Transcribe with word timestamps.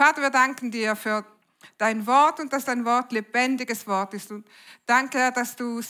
Vater, 0.00 0.22
wir 0.22 0.30
danken 0.30 0.70
dir 0.70 0.96
für 0.96 1.26
dein 1.76 2.06
Wort 2.06 2.40
und 2.40 2.50
dass 2.54 2.64
dein 2.64 2.86
Wort 2.86 3.12
lebendiges 3.12 3.86
Wort 3.86 4.14
ist. 4.14 4.30
Und 4.30 4.48
danke, 4.86 5.30
dass 5.30 5.56
du 5.56 5.82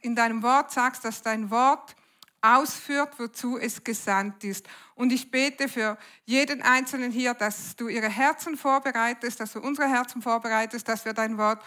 in 0.00 0.16
deinem 0.16 0.42
Wort 0.42 0.72
sagst, 0.72 1.04
dass 1.04 1.22
dein 1.22 1.52
Wort 1.52 1.94
ausführt, 2.42 3.10
wozu 3.16 3.56
es 3.56 3.84
gesandt 3.84 4.42
ist. 4.42 4.66
Und 4.96 5.12
ich 5.12 5.30
bete 5.30 5.68
für 5.68 5.96
jeden 6.24 6.62
Einzelnen 6.62 7.12
hier, 7.12 7.32
dass 7.32 7.76
du 7.76 7.86
ihre 7.86 8.08
Herzen 8.08 8.56
vorbereitest, 8.56 9.38
dass 9.38 9.52
du 9.52 9.60
unsere 9.60 9.88
Herzen 9.88 10.20
vorbereitest, 10.20 10.88
dass 10.88 11.04
wir 11.04 11.12
dein 11.12 11.38
Wort 11.38 11.62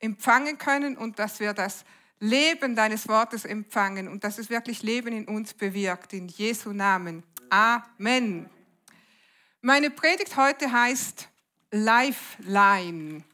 empfangen 0.00 0.56
können 0.56 0.96
und 0.96 1.18
dass 1.18 1.40
wir 1.40 1.52
das 1.52 1.84
Leben 2.20 2.74
deines 2.74 3.06
Wortes 3.06 3.44
empfangen 3.44 4.08
und 4.08 4.24
dass 4.24 4.38
es 4.38 4.48
wirklich 4.48 4.82
Leben 4.82 5.12
in 5.12 5.28
uns 5.28 5.52
bewirkt. 5.52 6.14
In 6.14 6.28
Jesu 6.28 6.72
Namen. 6.72 7.22
Amen. 7.50 8.48
Meine 9.60 9.90
Predigt 9.90 10.36
heute 10.36 10.70
heißt 10.70 11.28
Lifeline. 11.72 13.24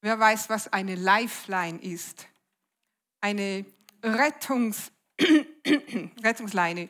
Wer 0.00 0.18
weiß, 0.18 0.48
was 0.48 0.72
eine 0.72 0.94
Lifeline 0.94 1.80
ist? 1.82 2.26
Eine 3.20 3.66
Rettungs 4.02 4.90
Rettungsleine. 6.22 6.88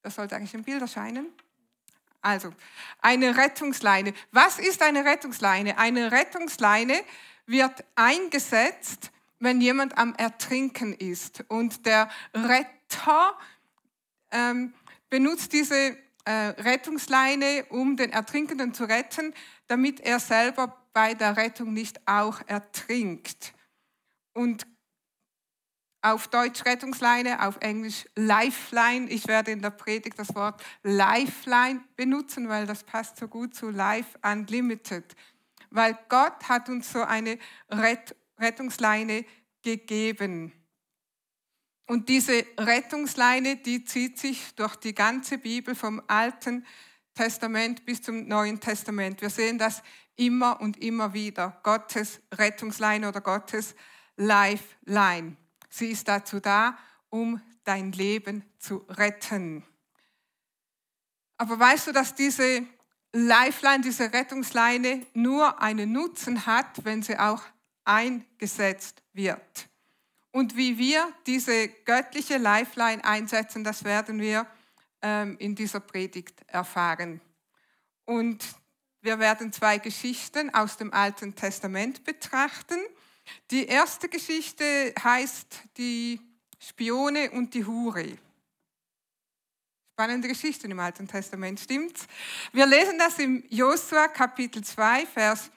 Das 0.00 0.14
sollte 0.14 0.36
eigentlich 0.36 0.54
im 0.54 0.64
Bild 0.64 0.80
erscheinen. 0.80 1.26
Also, 2.22 2.52
eine 3.00 3.36
Rettungsleine. 3.36 4.14
Was 4.32 4.58
ist 4.58 4.82
eine 4.82 5.04
Rettungsleine? 5.04 5.76
Eine 5.78 6.10
Rettungsleine 6.10 7.04
wird 7.46 7.84
eingesetzt, 7.94 9.10
wenn 9.38 9.60
jemand 9.60 9.98
am 9.98 10.14
Ertrinken 10.14 10.94
ist. 10.94 11.44
Und 11.48 11.84
der 11.86 12.10
Retter 12.34 13.38
ähm, 14.30 14.74
benutzt 15.10 15.52
diese 15.52 15.96
äh, 16.24 16.30
Rettungsleine, 16.30 17.66
um 17.70 17.96
den 17.96 18.10
Ertrinkenden 18.10 18.74
zu 18.74 18.84
retten, 18.84 19.32
damit 19.66 20.00
er 20.00 20.20
selber 20.20 20.76
bei 20.92 21.14
der 21.14 21.36
Rettung 21.36 21.72
nicht 21.72 22.00
auch 22.06 22.40
ertrinkt. 22.46 23.54
Und 24.34 24.66
auf 26.02 26.28
Deutsch 26.28 26.64
Rettungsleine, 26.64 27.46
auf 27.46 27.56
Englisch 27.60 28.04
Lifeline. 28.14 29.08
Ich 29.10 29.26
werde 29.26 29.50
in 29.50 29.62
der 29.62 29.70
Predigt 29.70 30.18
das 30.18 30.34
Wort 30.34 30.62
Lifeline 30.82 31.82
benutzen, 31.96 32.48
weil 32.48 32.66
das 32.66 32.84
passt 32.84 33.16
so 33.16 33.26
gut 33.26 33.54
zu 33.54 33.70
Life 33.70 34.18
Unlimited. 34.22 35.16
Weil 35.70 35.98
Gott 36.08 36.48
hat 36.48 36.68
uns 36.68 36.92
so 36.92 37.02
eine 37.02 37.38
Rettungsleine 38.38 39.24
gegeben. 39.62 40.52
Und 41.88 42.10
diese 42.10 42.44
Rettungsleine, 42.58 43.56
die 43.56 43.82
zieht 43.82 44.18
sich 44.18 44.54
durch 44.56 44.76
die 44.76 44.94
ganze 44.94 45.38
Bibel 45.38 45.74
vom 45.74 46.02
Alten 46.06 46.66
Testament 47.14 47.86
bis 47.86 48.02
zum 48.02 48.28
Neuen 48.28 48.60
Testament. 48.60 49.22
Wir 49.22 49.30
sehen 49.30 49.56
das 49.56 49.82
immer 50.14 50.60
und 50.60 50.76
immer 50.82 51.14
wieder. 51.14 51.58
Gottes 51.62 52.20
Rettungsleine 52.34 53.08
oder 53.08 53.22
Gottes 53.22 53.74
Lifeline. 54.16 55.38
Sie 55.70 55.86
ist 55.86 56.06
dazu 56.06 56.40
da, 56.40 56.76
um 57.08 57.40
dein 57.64 57.92
Leben 57.92 58.44
zu 58.58 58.84
retten. 58.90 59.64
Aber 61.38 61.58
weißt 61.58 61.86
du, 61.86 61.92
dass 61.92 62.14
diese 62.14 62.66
Lifeline, 63.12 63.80
diese 63.80 64.12
Rettungsleine 64.12 65.06
nur 65.14 65.62
einen 65.62 65.92
Nutzen 65.92 66.44
hat, 66.44 66.84
wenn 66.84 67.02
sie 67.02 67.18
auch 67.18 67.42
eingesetzt 67.86 69.02
wird? 69.14 69.70
Und 70.30 70.56
wie 70.56 70.78
wir 70.78 71.12
diese 71.26 71.68
göttliche 71.68 72.36
Lifeline 72.38 73.04
einsetzen, 73.04 73.64
das 73.64 73.84
werden 73.84 74.20
wir 74.20 74.46
ähm, 75.02 75.36
in 75.38 75.54
dieser 75.54 75.80
Predigt 75.80 76.42
erfahren. 76.46 77.20
Und 78.04 78.44
wir 79.00 79.18
werden 79.18 79.52
zwei 79.52 79.78
Geschichten 79.78 80.52
aus 80.54 80.76
dem 80.76 80.92
Alten 80.92 81.34
Testament 81.34 82.04
betrachten. 82.04 82.78
Die 83.50 83.66
erste 83.66 84.08
Geschichte 84.08 84.92
heißt 85.02 85.62
die 85.76 86.20
Spione 86.58 87.30
und 87.30 87.54
die 87.54 87.64
Hure. 87.64 88.18
Spannende 89.92 90.28
Geschichte 90.28 90.66
im 90.66 90.78
Alten 90.78 91.08
Testament, 91.08 91.58
stimmt's? 91.58 92.06
Wir 92.52 92.66
lesen 92.66 92.98
das 92.98 93.18
im 93.18 93.44
Josua 93.48 94.08
Kapitel 94.08 94.62
2, 94.62 95.06
Vers 95.06 95.50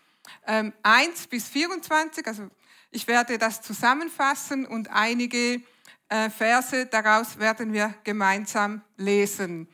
1 0.44 0.73
ähm, 0.84 1.29
bis 1.29 1.47
24. 1.47 2.25
Also 2.25 2.50
ich 2.91 3.07
werde 3.07 3.38
das 3.38 3.62
zusammenfassen 3.62 4.66
und 4.66 4.90
einige 4.90 5.62
äh, 6.09 6.29
Verse 6.29 6.85
daraus 6.88 7.40
werden 7.40 7.74
wir 7.74 7.94
gemeinsam 8.03 8.81
lesen. 8.97 9.68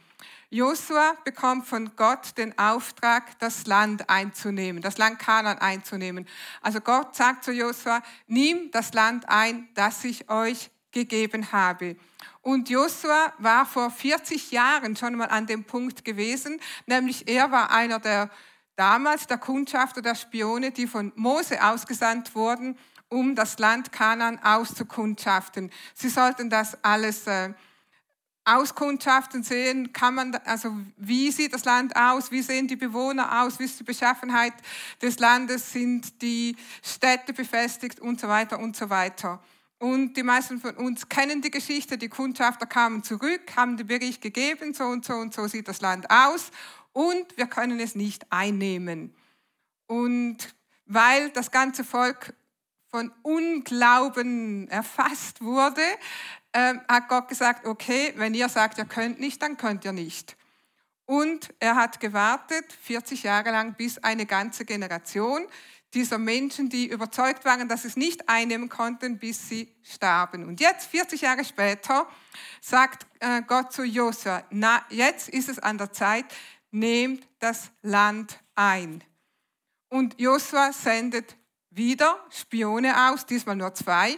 Josua 0.49 1.13
bekommt 1.25 1.67
von 1.67 1.93
Gott 1.97 2.37
den 2.37 2.57
Auftrag, 2.57 3.37
das 3.39 3.65
Land 3.65 4.09
einzunehmen, 4.09 4.81
das 4.81 4.97
Land 4.97 5.19
Kanaan 5.19 5.57
einzunehmen. 5.57 6.25
Also 6.61 6.79
Gott 6.79 7.15
sagt 7.15 7.43
zu 7.43 7.51
Josua, 7.51 8.01
nimm 8.27 8.71
das 8.71 8.93
Land 8.93 9.27
ein, 9.27 9.67
das 9.73 10.05
ich 10.05 10.29
euch 10.29 10.69
gegeben 10.91 11.51
habe. 11.51 11.97
Und 12.41 12.69
Josua 12.69 13.33
war 13.39 13.65
vor 13.65 13.91
40 13.91 14.51
Jahren 14.51 14.95
schon 14.95 15.15
mal 15.15 15.25
an 15.25 15.47
dem 15.47 15.65
Punkt 15.65 16.05
gewesen, 16.05 16.61
nämlich 16.85 17.27
er 17.27 17.51
war 17.51 17.71
einer 17.71 17.99
der 17.99 18.29
damals 18.77 19.27
der 19.27 19.39
Kundschafter, 19.39 20.01
der 20.01 20.15
Spione, 20.15 20.71
die 20.71 20.87
von 20.87 21.11
Mose 21.15 21.61
ausgesandt 21.61 22.35
wurden, 22.35 22.77
um 23.09 23.35
das 23.35 23.59
Land 23.59 23.91
Kanaan 23.91 24.39
auszukundschaften. 24.43 25.71
Sie 25.93 26.09
sollten 26.09 26.49
das 26.49 26.83
alles 26.83 27.27
äh, 27.27 27.53
auskundschaften, 28.47 29.43
sehen, 29.43 29.91
kann 29.91 30.15
man, 30.15 30.35
also 30.45 30.73
wie 30.95 31.31
sieht 31.31 31.53
das 31.53 31.65
Land 31.65 31.95
aus, 31.97 32.31
wie 32.31 32.41
sehen 32.41 32.67
die 32.67 32.77
Bewohner 32.77 33.43
aus, 33.43 33.59
wie 33.59 33.65
ist 33.65 33.79
die 33.79 33.83
Beschaffenheit 33.83 34.53
des 35.01 35.19
Landes, 35.19 35.73
sind 35.73 36.21
die 36.21 36.55
Städte 36.81 37.33
befestigt 37.33 37.99
und 37.99 38.21
so 38.21 38.29
weiter 38.29 38.59
und 38.59 38.77
so 38.77 38.89
weiter. 38.89 39.41
Und 39.79 40.15
die 40.15 40.23
meisten 40.23 40.59
von 40.59 40.75
uns 40.75 41.07
kennen 41.09 41.41
die 41.41 41.51
Geschichte, 41.51 41.97
die 41.97 42.07
Kundschafter 42.07 42.65
kamen 42.65 43.03
zurück, 43.03 43.55
haben 43.55 43.75
den 43.75 43.85
Bericht 43.85 44.21
gegeben, 44.21 44.73
so 44.73 44.85
und 44.85 45.03
so 45.03 45.13
und 45.13 45.33
so 45.33 45.47
sieht 45.47 45.67
das 45.67 45.81
Land 45.81 46.09
aus 46.09 46.51
und 46.93 47.37
wir 47.37 47.47
können 47.47 47.79
es 47.81 47.95
nicht 47.95 48.31
einnehmen. 48.31 49.13
Und 49.87 50.37
weil 50.85 51.29
das 51.31 51.51
ganze 51.51 51.83
Volk 51.83 52.33
von 52.89 53.11
Unglauben 53.21 54.67
erfasst 54.69 55.41
wurde, 55.41 55.81
ähm, 56.53 56.81
hat 56.87 57.09
Gott 57.09 57.27
gesagt, 57.27 57.65
okay, 57.65 58.13
wenn 58.15 58.33
ihr 58.33 58.49
sagt, 58.49 58.77
ihr 58.77 58.85
könnt 58.85 59.19
nicht, 59.19 59.41
dann 59.41 59.57
könnt 59.57 59.85
ihr 59.85 59.91
nicht. 59.91 60.35
Und 61.05 61.53
er 61.59 61.75
hat 61.75 61.99
gewartet, 61.99 62.65
40 62.81 63.23
Jahre 63.23 63.51
lang, 63.51 63.75
bis 63.75 63.97
eine 63.99 64.25
ganze 64.25 64.65
Generation 64.65 65.47
dieser 65.93 66.17
Menschen, 66.17 66.69
die 66.69 66.87
überzeugt 66.87 67.45
waren, 67.45 67.69
dass 67.69 67.83
sie 67.83 67.87
es 67.87 67.95
nicht 67.95 68.27
einnehmen 68.27 68.67
konnten, 68.67 69.19
bis 69.19 69.47
sie 69.47 69.73
starben. 69.83 70.45
Und 70.45 70.59
jetzt, 70.59 70.87
40 70.87 71.21
Jahre 71.21 71.45
später, 71.45 72.07
sagt 72.61 73.07
äh, 73.19 73.41
Gott 73.41 73.71
zu 73.71 73.83
Josua, 73.83 74.43
na, 74.49 74.85
jetzt 74.89 75.29
ist 75.29 75.47
es 75.47 75.59
an 75.59 75.77
der 75.77 75.93
Zeit, 75.93 76.25
nehmt 76.71 77.25
das 77.39 77.71
Land 77.81 78.39
ein. 78.55 79.03
Und 79.89 80.19
Josua 80.19 80.73
sendet 80.73 81.36
wieder 81.77 82.19
Spione 82.29 83.09
aus, 83.09 83.25
diesmal 83.25 83.55
nur 83.55 83.73
zwei. 83.73 84.17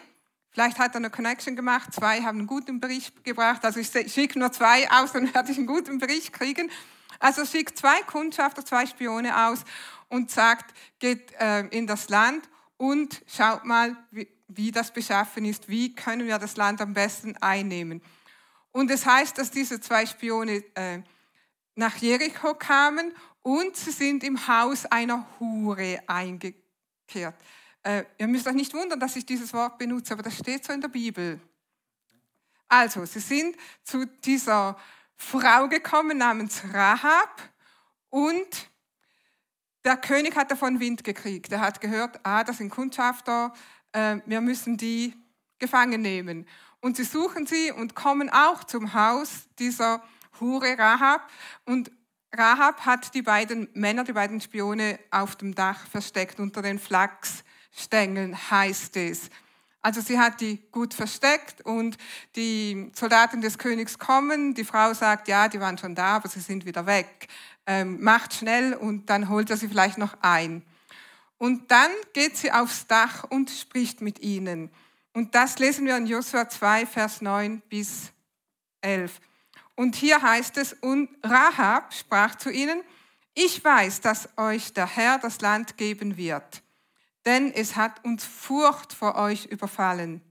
Vielleicht 0.52 0.80
hat 0.80 0.94
er 0.94 0.98
eine 0.98 1.10
Connection 1.10 1.56
gemacht, 1.56 1.94
zwei 1.94 2.22
haben 2.22 2.40
einen 2.40 2.48
guten 2.48 2.80
Bericht 2.80 3.24
gebracht. 3.24 3.64
Also 3.64 3.80
ich 3.80 3.90
schicke 3.90 4.40
nur 4.40 4.52
zwei 4.52 4.90
aus, 4.92 5.12
dann 5.12 5.32
werde 5.34 5.52
ich 5.52 5.58
einen 5.58 5.68
guten 5.68 6.00
Bericht 6.00 6.34
kriegen. 6.34 6.72
Also 7.20 7.46
schickt 7.46 7.78
zwei 7.78 8.02
Kundschafter, 8.04 8.66
zwei 8.66 8.86
Spione 8.86 9.48
aus 9.48 9.64
und 10.08 10.32
sagt, 10.32 10.74
geht 11.00 11.32
äh, 11.40 11.68
in 11.68 11.86
das 11.86 12.10
Land 12.10 12.50
und 12.78 13.22
schaut 13.28 13.66
mal, 13.66 13.96
wie, 14.12 14.28
wie 14.48 14.72
das 14.72 14.92
beschaffen 14.92 15.46
ist, 15.46 15.70
wie 15.70 15.94
können 15.94 16.26
wir 16.26 16.40
das 16.40 16.58
Land 16.58 16.82
am 16.82 16.94
besten 16.94 17.38
einnehmen. 17.38 18.02
Und 18.72 18.90
es 18.90 19.06
heißt, 19.06 19.38
dass 19.38 19.52
diese 19.52 19.82
zwei 19.82 20.06
Spione 20.06 20.64
äh, 20.76 21.02
nach 21.76 21.96
Jericho 21.98 22.54
kamen 22.54 23.14
und 23.42 23.76
sie 23.76 23.92
sind 23.92 24.24
im 24.24 24.48
Haus 24.48 24.86
einer 24.86 25.28
Hure 25.40 26.00
eingekehrt. 27.10 27.36
Äh, 27.84 28.04
ihr 28.18 28.28
müsst 28.28 28.48
euch 28.48 28.54
nicht 28.54 28.74
wundern, 28.74 29.00
dass 29.00 29.16
ich 29.16 29.26
dieses 29.26 29.54
Wort 29.54 29.78
benutze, 29.78 30.14
aber 30.14 30.24
das 30.24 30.38
steht 30.38 30.66
so 30.66 30.74
in 30.74 30.82
der 30.82 30.90
Bibel. 30.90 31.40
Also, 32.68 33.06
sie 33.06 33.20
sind 33.20 33.56
zu 33.84 34.06
dieser 34.06 34.78
Frau 35.16 35.68
gekommen 35.68 36.18
namens 36.18 36.62
Rahab 36.72 37.42
und 38.10 38.70
der 39.84 39.98
König 39.98 40.36
hat 40.36 40.52
davon 40.52 40.80
Wind 40.80 41.04
gekriegt. 41.04 41.52
Er 41.52 41.62
hat 41.62 41.82
gehört, 41.82 42.20
ah, 42.24 42.44
das 42.44 42.58
sind 42.58 42.70
Kundschafter, 42.70 43.54
äh, 43.92 44.18
wir 44.26 44.42
müssen 44.42 44.78
die 44.78 45.16
gefangen 45.58 46.02
nehmen. 46.02 46.48
Und 46.82 46.98
sie 46.98 47.04
suchen 47.04 47.46
sie 47.46 47.72
und 47.72 47.96
kommen 47.96 48.30
auch 48.30 48.64
zum 48.64 48.94
Haus 48.94 49.48
dieser 49.58 50.04
Hure 50.40 50.78
Rahab. 50.78 51.30
Und 51.66 51.92
Rahab 52.32 52.86
hat 52.86 53.14
die 53.16 53.22
beiden 53.22 53.70
Männer, 53.74 54.04
die 54.04 54.14
beiden 54.14 54.40
Spione 54.40 55.00
auf 55.10 55.36
dem 55.36 55.56
Dach 55.56 55.88
versteckt 55.88 56.40
unter 56.40 56.62
den 56.62 56.80
Flachs 56.80 57.44
Stängeln 57.72 58.38
heißt 58.52 58.98
es. 58.98 59.30
Also 59.82 60.02
sie 60.02 60.20
hat 60.20 60.42
die 60.42 60.62
gut 60.72 60.94
versteckt 60.94 61.62
und 61.62 61.98
die 62.36 62.92
Soldaten 62.94 63.42
des 63.42 63.58
Königs 63.58 63.98
kommen. 63.98 64.54
Die 64.54 64.66
Frau 64.66 64.94
sagt, 64.94 65.28
ja, 65.30 65.48
die 65.48 65.60
waren 65.60 65.78
schon 65.78 65.96
da, 65.96 66.18
aber 66.18 66.28
sie 66.28 66.42
sind 66.42 66.66
wieder 66.66 66.86
weg. 66.86 67.28
ähm, 67.66 68.02
macht 68.02 68.34
schnell 68.34 68.74
und 68.74 69.10
dann 69.10 69.30
holt 69.30 69.50
er 69.52 69.58
sie 69.58 69.68
vielleicht 69.68 69.98
noch 70.00 70.18
ein. 70.22 70.64
Und 71.38 71.72
dann 71.72 71.92
geht 72.14 72.36
sie 72.36 72.52
aufs 72.52 72.88
Dach 72.88 73.24
und 73.30 73.50
spricht 73.52 74.02
mit 74.02 74.20
ihnen. 74.20 74.72
Und 75.14 75.36
das 75.36 75.60
lesen 75.60 75.86
wir 75.86 75.96
in 75.96 76.08
Josua 76.08 76.50
2, 76.50 76.86
Vers 76.88 77.22
9 77.22 77.62
bis 77.70 78.12
11. 78.82 79.22
Und 79.80 79.96
hier 79.96 80.22
heißt 80.22 80.58
es, 80.58 80.74
und 80.74 81.08
Rahab 81.24 81.94
sprach 81.94 82.36
zu 82.36 82.50
ihnen, 82.50 82.84
ich 83.34 83.64
weiß, 83.64 84.02
dass 84.02 84.28
euch 84.36 84.74
der 84.74 84.86
Herr 84.86 85.20
das 85.20 85.40
Land 85.40 85.78
geben 85.78 86.18
wird, 86.18 86.64
denn 87.26 87.54
es 87.54 87.78
hat 87.78 88.04
uns 88.04 88.26
Furcht 88.26 88.92
vor 88.92 89.16
euch 89.16 89.46
überfallen. 89.46 90.22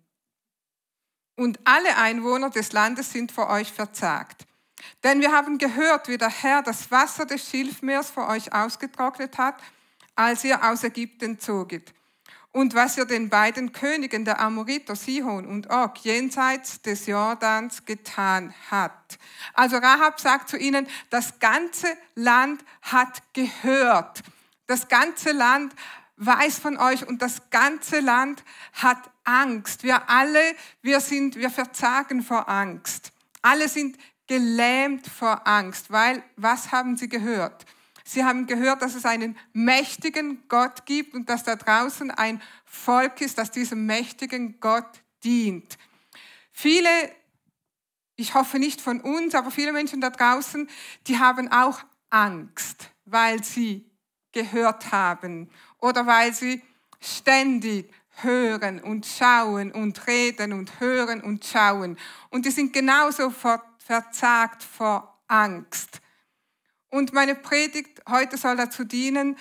Und 1.34 1.60
alle 1.64 1.96
Einwohner 1.96 2.50
des 2.50 2.72
Landes 2.72 3.10
sind 3.12 3.32
vor 3.32 3.48
euch 3.48 3.72
verzagt. 3.72 4.46
Denn 5.02 5.22
wir 5.22 5.32
haben 5.32 5.56
gehört, 5.56 6.08
wie 6.08 6.18
der 6.18 6.28
Herr 6.28 6.60
das 6.62 6.90
Wasser 6.90 7.24
des 7.24 7.48
Schilfmeers 7.48 8.10
vor 8.10 8.28
euch 8.28 8.52
ausgetrocknet 8.52 9.38
hat, 9.38 9.62
als 10.14 10.44
ihr 10.44 10.62
aus 10.62 10.84
Ägypten 10.84 11.40
zoget 11.40 11.94
und 12.58 12.74
was 12.74 12.98
er 12.98 13.06
den 13.06 13.28
beiden 13.28 13.70
Königen 13.70 14.24
der 14.24 14.40
Amoriter, 14.40 14.96
Sihon 14.96 15.46
und 15.46 15.70
Og, 15.70 15.96
jenseits 15.98 16.82
des 16.82 17.06
Jordans 17.06 17.84
getan 17.84 18.52
hat. 18.68 19.16
Also 19.54 19.76
Rahab 19.76 20.18
sagt 20.18 20.48
zu 20.48 20.56
ihnen, 20.56 20.88
das 21.08 21.38
ganze 21.38 21.86
Land 22.16 22.64
hat 22.82 23.22
gehört. 23.32 24.24
Das 24.66 24.88
ganze 24.88 25.30
Land 25.30 25.72
weiß 26.16 26.58
von 26.58 26.78
euch 26.78 27.06
und 27.06 27.22
das 27.22 27.48
ganze 27.50 28.00
Land 28.00 28.42
hat 28.72 29.08
Angst. 29.22 29.84
Wir 29.84 30.10
alle, 30.10 30.42
wir 30.82 30.98
sind, 30.98 31.36
wir 31.36 31.50
verzagen 31.50 32.22
vor 32.22 32.48
Angst. 32.48 33.12
Alle 33.40 33.68
sind 33.68 33.96
gelähmt 34.26 35.06
vor 35.06 35.46
Angst, 35.46 35.92
weil 35.92 36.24
was 36.34 36.72
haben 36.72 36.96
sie 36.96 37.08
gehört? 37.08 37.66
Sie 38.08 38.24
haben 38.24 38.46
gehört, 38.46 38.80
dass 38.80 38.94
es 38.94 39.04
einen 39.04 39.36
mächtigen 39.52 40.42
Gott 40.48 40.86
gibt 40.86 41.12
und 41.12 41.28
dass 41.28 41.44
da 41.44 41.56
draußen 41.56 42.10
ein 42.10 42.40
Volk 42.64 43.20
ist, 43.20 43.36
das 43.36 43.50
diesem 43.50 43.84
mächtigen 43.84 44.60
Gott 44.60 45.02
dient. 45.24 45.76
Viele, 46.50 46.88
ich 48.16 48.32
hoffe 48.32 48.58
nicht 48.58 48.80
von 48.80 49.02
uns, 49.02 49.34
aber 49.34 49.50
viele 49.50 49.74
Menschen 49.74 50.00
da 50.00 50.08
draußen, 50.08 50.70
die 51.06 51.18
haben 51.18 51.52
auch 51.52 51.80
Angst, 52.08 52.90
weil 53.04 53.44
sie 53.44 53.84
gehört 54.32 54.90
haben 54.90 55.50
oder 55.78 56.06
weil 56.06 56.32
sie 56.32 56.62
ständig 57.02 57.92
hören 58.22 58.80
und 58.80 59.04
schauen 59.04 59.70
und 59.70 60.06
reden 60.06 60.54
und 60.54 60.80
hören 60.80 61.20
und 61.20 61.44
schauen. 61.44 61.98
Und 62.30 62.46
die 62.46 62.52
sind 62.52 62.72
genauso 62.72 63.30
verzagt 63.78 64.62
vor 64.62 65.20
Angst. 65.26 66.00
Und 66.90 67.12
meine 67.12 67.34
Predigt 67.34 68.02
heute 68.08 68.36
soll 68.36 68.56
dazu 68.56 68.84
dienen, 68.84 69.36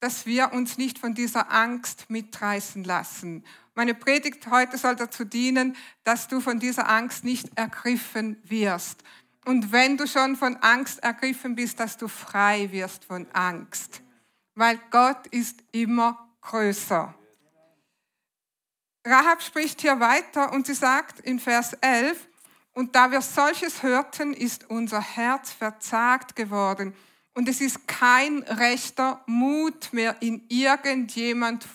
dass 0.00 0.26
wir 0.26 0.52
uns 0.52 0.78
nicht 0.78 0.98
von 0.98 1.14
dieser 1.14 1.52
Angst 1.52 2.10
mitreißen 2.10 2.84
lassen. 2.84 3.44
Meine 3.74 3.94
Predigt 3.94 4.48
heute 4.48 4.76
soll 4.76 4.96
dazu 4.96 5.24
dienen, 5.24 5.76
dass 6.04 6.28
du 6.28 6.40
von 6.40 6.58
dieser 6.58 6.88
Angst 6.88 7.24
nicht 7.24 7.56
ergriffen 7.56 8.36
wirst. 8.44 9.02
Und 9.44 9.72
wenn 9.72 9.96
du 9.96 10.06
schon 10.06 10.36
von 10.36 10.56
Angst 10.56 11.02
ergriffen 11.02 11.54
bist, 11.54 11.80
dass 11.80 11.96
du 11.96 12.08
frei 12.08 12.70
wirst 12.72 13.04
von 13.04 13.26
Angst. 13.32 14.02
Weil 14.54 14.78
Gott 14.90 15.26
ist 15.28 15.64
immer 15.72 16.28
größer. 16.42 17.14
Rahab 19.04 19.42
spricht 19.42 19.80
hier 19.80 19.98
weiter 19.98 20.52
und 20.52 20.66
sie 20.66 20.74
sagt 20.74 21.20
in 21.20 21.40
Vers 21.40 21.72
11, 21.80 22.28
und 22.74 22.94
da 22.96 23.10
wir 23.10 23.20
solches 23.20 23.82
hörten, 23.82 24.32
ist 24.32 24.70
unser 24.70 25.00
Herz 25.00 25.52
verzagt 25.52 26.36
geworden. 26.36 26.94
Und 27.34 27.48
es 27.48 27.60
ist 27.60 27.86
kein 27.86 28.42
rechter 28.42 29.22
Mut 29.26 29.92
mehr 29.92 30.20
in 30.20 30.44
irgendjemand 30.48 31.66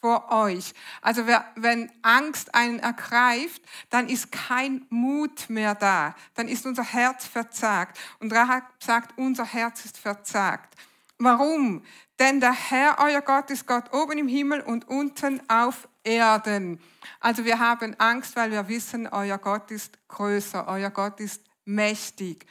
vor 0.00 0.30
euch. 0.32 0.74
Also 1.00 1.26
wenn 1.26 1.90
Angst 2.02 2.54
einen 2.54 2.80
ergreift, 2.80 3.62
dann 3.88 4.08
ist 4.08 4.32
kein 4.32 4.84
Mut 4.90 5.48
mehr 5.48 5.74
da. 5.74 6.16
Dann 6.34 6.48
ist 6.48 6.66
unser 6.66 6.84
Herz 6.84 7.26
verzagt. 7.26 7.98
Und 8.18 8.32
Rahab 8.32 8.64
sagt, 8.78 9.16
unser 9.16 9.44
Herz 9.44 9.84
ist 9.84 9.96
verzagt. 9.96 10.74
Warum? 11.22 11.84
Denn 12.18 12.40
der 12.40 12.52
Herr, 12.52 12.98
euer 12.98 13.20
Gott, 13.20 13.50
ist 13.50 13.66
Gott 13.66 13.92
oben 13.92 14.18
im 14.18 14.26
Himmel 14.26 14.60
und 14.60 14.88
unten 14.88 15.40
auf 15.48 15.88
Erden. 16.02 16.80
Also 17.20 17.44
wir 17.44 17.60
haben 17.60 17.94
Angst, 17.98 18.34
weil 18.34 18.50
wir 18.50 18.66
wissen, 18.66 19.06
euer 19.06 19.38
Gott 19.38 19.70
ist 19.70 19.96
größer, 20.08 20.66
euer 20.66 20.90
Gott 20.90 21.20
ist 21.20 21.42
mächtig. 21.64 22.44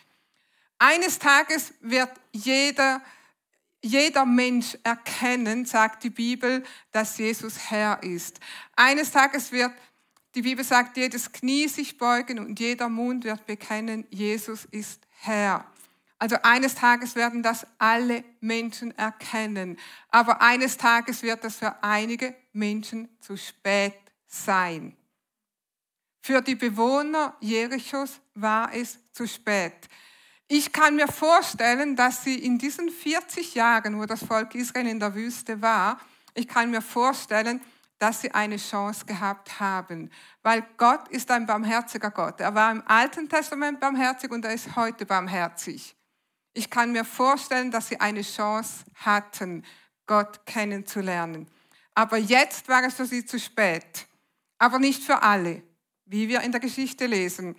Eines 0.79 1.19
Tages 1.19 1.73
wird 1.81 2.09
jeder, 2.31 3.01
jeder 3.81 4.25
Mensch 4.25 4.77
erkennen, 4.83 5.65
sagt 5.65 6.03
die 6.03 6.09
Bibel, 6.09 6.63
dass 6.91 7.17
Jesus 7.17 7.69
Herr 7.69 8.01
ist. 8.03 8.39
Eines 8.75 9.11
Tages 9.11 9.51
wird, 9.51 9.73
die 10.33 10.43
Bibel 10.43 10.63
sagt, 10.63 10.95
jedes 10.95 11.31
Knie 11.31 11.67
sich 11.67 11.97
beugen 11.97 12.39
und 12.39 12.57
jeder 12.59 12.87
Mund 12.87 13.25
wird 13.25 13.45
bekennen, 13.45 14.07
Jesus 14.09 14.65
ist 14.65 15.05
Herr. 15.19 15.70
Also 16.21 16.35
eines 16.43 16.75
Tages 16.75 17.15
werden 17.15 17.41
das 17.41 17.65
alle 17.79 18.23
Menschen 18.41 18.95
erkennen. 18.95 19.79
Aber 20.09 20.39
eines 20.39 20.77
Tages 20.77 21.23
wird 21.23 21.43
es 21.43 21.55
für 21.55 21.83
einige 21.83 22.35
Menschen 22.53 23.09
zu 23.21 23.35
spät 23.35 23.95
sein. 24.27 24.95
Für 26.21 26.41
die 26.41 26.53
Bewohner 26.53 27.35
Jerichos 27.39 28.21
war 28.35 28.71
es 28.71 28.99
zu 29.13 29.27
spät. 29.27 29.89
Ich 30.47 30.71
kann 30.71 30.95
mir 30.95 31.07
vorstellen, 31.07 31.95
dass 31.95 32.23
sie 32.23 32.35
in 32.35 32.59
diesen 32.59 32.91
40 32.91 33.55
Jahren, 33.55 33.99
wo 33.99 34.05
das 34.05 34.23
Volk 34.23 34.53
Israel 34.53 34.85
in 34.85 34.99
der 34.99 35.15
Wüste 35.15 35.59
war, 35.59 35.99
ich 36.35 36.47
kann 36.47 36.69
mir 36.69 36.83
vorstellen, 36.83 37.61
dass 37.97 38.21
sie 38.21 38.31
eine 38.31 38.57
Chance 38.57 39.07
gehabt 39.07 39.59
haben. 39.59 40.11
Weil 40.43 40.67
Gott 40.77 41.07
ist 41.07 41.31
ein 41.31 41.47
barmherziger 41.47 42.11
Gott. 42.11 42.41
Er 42.41 42.53
war 42.53 42.71
im 42.71 42.83
Alten 42.85 43.27
Testament 43.27 43.79
barmherzig 43.79 44.29
und 44.29 44.45
er 44.45 44.53
ist 44.53 44.75
heute 44.75 45.07
barmherzig. 45.07 45.95
Ich 46.53 46.69
kann 46.69 46.91
mir 46.91 47.05
vorstellen, 47.05 47.71
dass 47.71 47.87
sie 47.87 47.99
eine 47.99 48.21
Chance 48.23 48.83
hatten, 48.95 49.63
Gott 50.05 50.45
kennenzulernen. 50.45 51.47
Aber 51.93 52.17
jetzt 52.17 52.67
war 52.67 52.83
es 52.83 52.95
für 52.95 53.05
sie 53.05 53.25
zu 53.25 53.39
spät. 53.39 54.07
Aber 54.57 54.79
nicht 54.79 55.03
für 55.03 55.23
alle, 55.23 55.63
wie 56.05 56.27
wir 56.27 56.41
in 56.41 56.51
der 56.51 56.61
Geschichte 56.61 57.05
lesen. 57.05 57.55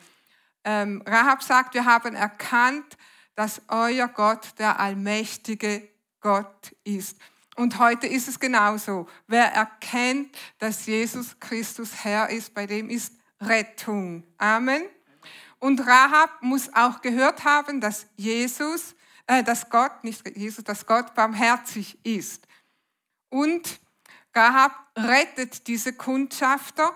Ähm, 0.65 1.03
Rahab 1.07 1.43
sagt, 1.43 1.75
wir 1.75 1.85
haben 1.85 2.15
erkannt, 2.15 2.97
dass 3.35 3.63
euer 3.69 4.09
Gott 4.09 4.59
der 4.59 4.79
allmächtige 4.79 5.89
Gott 6.21 6.75
ist. 6.85 7.17
Und 7.57 7.79
heute 7.79 8.07
ist 8.07 8.29
es 8.29 8.39
genauso. 8.39 9.09
Wer 9.27 9.47
erkennt, 9.53 10.37
dass 10.59 10.87
Jesus 10.87 11.39
Christus 11.41 12.05
Herr 12.05 12.31
ist, 12.31 12.55
bei 12.55 12.67
dem 12.67 12.89
ist 12.89 13.15
Rettung. 13.41 14.25
Amen. 14.39 14.83
Und 15.63 15.87
Rahab 15.87 16.43
muss 16.43 16.75
auch 16.75 17.03
gehört 17.03 17.45
haben, 17.45 17.81
dass 17.81 18.07
Jesus, 18.17 18.97
äh, 19.29 19.45
dass 19.45 19.71
Gott, 19.71 20.03
nicht 20.03 20.37
Jesus, 20.37 20.65
dass 20.65 20.87
Gott 20.87 21.15
barmherzig 21.15 22.05
ist. 22.05 22.49
Und 23.29 23.79
Rahab 24.35 24.73
rettet 24.99 25.69
diese 25.69 25.93
Kundschafter, 25.93 26.91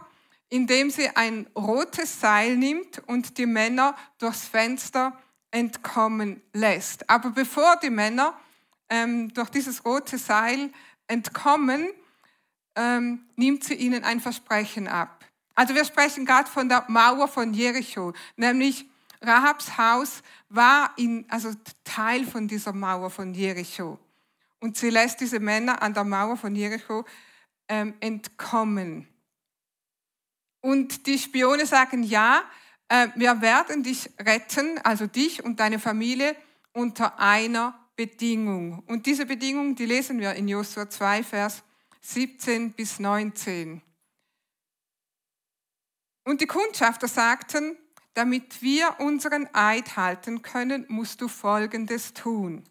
indem 0.49 0.90
sie 0.90 1.08
ein 1.11 1.46
rotes 1.54 2.20
Seil 2.20 2.56
nimmt 2.56 2.99
und 3.06 3.38
die 3.38 3.46
Männer 3.46 3.94
durchs 4.18 4.49
Fenster 4.49 5.16
entkommen 5.52 6.42
lässt. 6.52 7.08
Aber 7.08 7.30
bevor 7.30 7.76
die 7.76 7.90
Männer 7.90 8.37
ähm, 8.88 9.32
durch 9.32 9.50
dieses 9.50 9.85
rote 9.85 10.18
Seil 10.18 10.73
entkommen, 11.06 11.87
ähm, 12.75 13.26
nimmt 13.37 13.62
sie 13.62 13.75
ihnen 13.75 14.02
ein 14.02 14.18
Versprechen 14.18 14.88
ab. 14.88 15.25
Also 15.56 15.75
wir 15.75 15.86
sprechen 15.86 16.26
gerade 16.26 16.50
von 16.50 16.68
der 16.68 16.84
Mauer 16.88 17.26
von 17.28 17.54
Jericho, 17.54 18.12
nämlich 18.36 18.86
Rahabs 19.22 19.78
Haus 19.78 20.22
war 20.50 20.92
in, 20.96 21.25
also 21.30 21.50
Teil 21.82 22.26
von 22.26 22.46
dieser 22.46 22.75
Mauer 22.75 23.10
von 23.10 23.32
Jericho. 23.32 23.98
Und 24.60 24.76
sie 24.76 24.90
lässt 24.90 25.20
diese 25.20 25.40
Männer 25.40 25.80
an 25.82 25.94
der 25.94 26.04
Mauer 26.04 26.36
von 26.36 26.54
Jericho 26.54 27.06
ähm, 27.68 27.94
entkommen. 28.00 29.08
Und 30.60 31.06
die 31.06 31.18
Spione 31.18 31.64
sagen, 31.64 32.02
ja, 32.02 32.42
äh, 32.88 33.08
wir 33.14 33.40
werden 33.40 33.82
dich 33.82 34.10
retten, 34.20 34.78
also 34.84 35.06
dich 35.06 35.42
und 35.42 35.58
deine 35.58 35.78
Familie, 35.78 36.36
unter 36.72 37.18
einer 37.18 37.78
Bedingung. 37.96 38.80
Und 38.86 39.06
diese 39.06 39.25
Bedingung, 39.25 39.75
die 39.75 39.86
lesen 39.86 40.20
wir 40.20 40.34
in 40.34 40.48
Josua 40.48 40.90
2, 40.90 41.25
Vers 41.25 41.62
17 42.02 42.72
bis 42.72 42.98
19. 42.98 43.80
Und 46.26 46.40
die 46.40 46.49
Kundschafter 46.49 47.06
sagten, 47.06 47.76
damit 48.14 48.61
wir 48.61 48.97
unseren 48.99 49.49
Eid 49.54 49.97
halten 49.97 50.42
können, 50.42 50.85
musst 50.88 51.21
du 51.21 51.28
Folgendes 51.28 52.14
tun. 52.14 52.64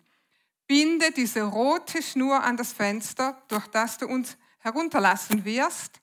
Binde 0.68 1.12
diese 1.12 1.44
rote 1.44 2.04
Schnur 2.04 2.44
an 2.44 2.58
das 2.58 2.74
Fenster, 2.74 3.42
durch 3.48 3.66
das 3.68 3.98
du 3.98 4.08
uns 4.08 4.36
herunterlassen 4.60 5.46
wirst, 5.46 6.02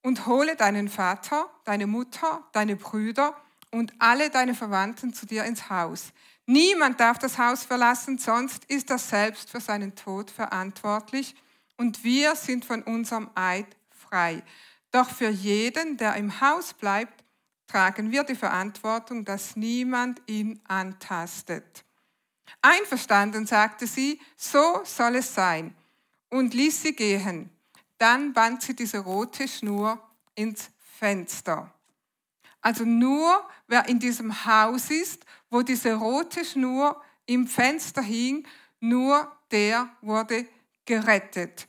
und 0.00 0.24
hole 0.24 0.56
deinen 0.56 0.88
Vater, 0.88 1.50
deine 1.66 1.86
Mutter, 1.86 2.48
deine 2.52 2.76
Brüder 2.76 3.38
und 3.70 3.92
alle 3.98 4.30
deine 4.30 4.54
Verwandten 4.54 5.12
zu 5.12 5.26
dir 5.26 5.44
ins 5.44 5.68
Haus. 5.68 6.14
Niemand 6.46 6.98
darf 6.98 7.18
das 7.18 7.36
Haus 7.36 7.64
verlassen, 7.64 8.16
sonst 8.16 8.64
ist 8.64 8.88
er 8.88 8.96
selbst 8.96 9.50
für 9.50 9.60
seinen 9.60 9.94
Tod 9.96 10.30
verantwortlich 10.30 11.34
und 11.76 12.02
wir 12.04 12.36
sind 12.36 12.64
von 12.64 12.82
unserem 12.84 13.28
Eid 13.34 13.66
frei. 13.90 14.42
Doch 14.90 15.10
für 15.10 15.28
jeden, 15.28 15.96
der 15.96 16.16
im 16.16 16.40
Haus 16.40 16.74
bleibt, 16.74 17.24
tragen 17.66 18.10
wir 18.10 18.24
die 18.24 18.34
Verantwortung, 18.34 19.24
dass 19.24 19.54
niemand 19.54 20.20
ihn 20.26 20.60
antastet. 20.66 21.84
Einverstanden, 22.60 23.46
sagte 23.46 23.86
sie, 23.86 24.20
so 24.36 24.80
soll 24.84 25.16
es 25.16 25.34
sein, 25.34 25.74
und 26.30 26.52
ließ 26.54 26.82
sie 26.82 26.94
gehen. 26.94 27.50
Dann 27.98 28.32
band 28.32 28.62
sie 28.62 28.74
diese 28.74 28.98
rote 28.98 29.46
Schnur 29.46 30.00
ins 30.34 30.70
Fenster. 30.98 31.72
Also 32.60 32.84
nur 32.84 33.48
wer 33.68 33.88
in 33.88 33.98
diesem 33.98 34.44
Haus 34.44 34.90
ist, 34.90 35.24
wo 35.48 35.62
diese 35.62 35.94
rote 35.94 36.44
Schnur 36.44 37.00
im 37.26 37.46
Fenster 37.46 38.02
hing, 38.02 38.46
nur 38.80 39.30
der 39.50 39.88
wurde 40.00 40.46
gerettet. 40.84 41.68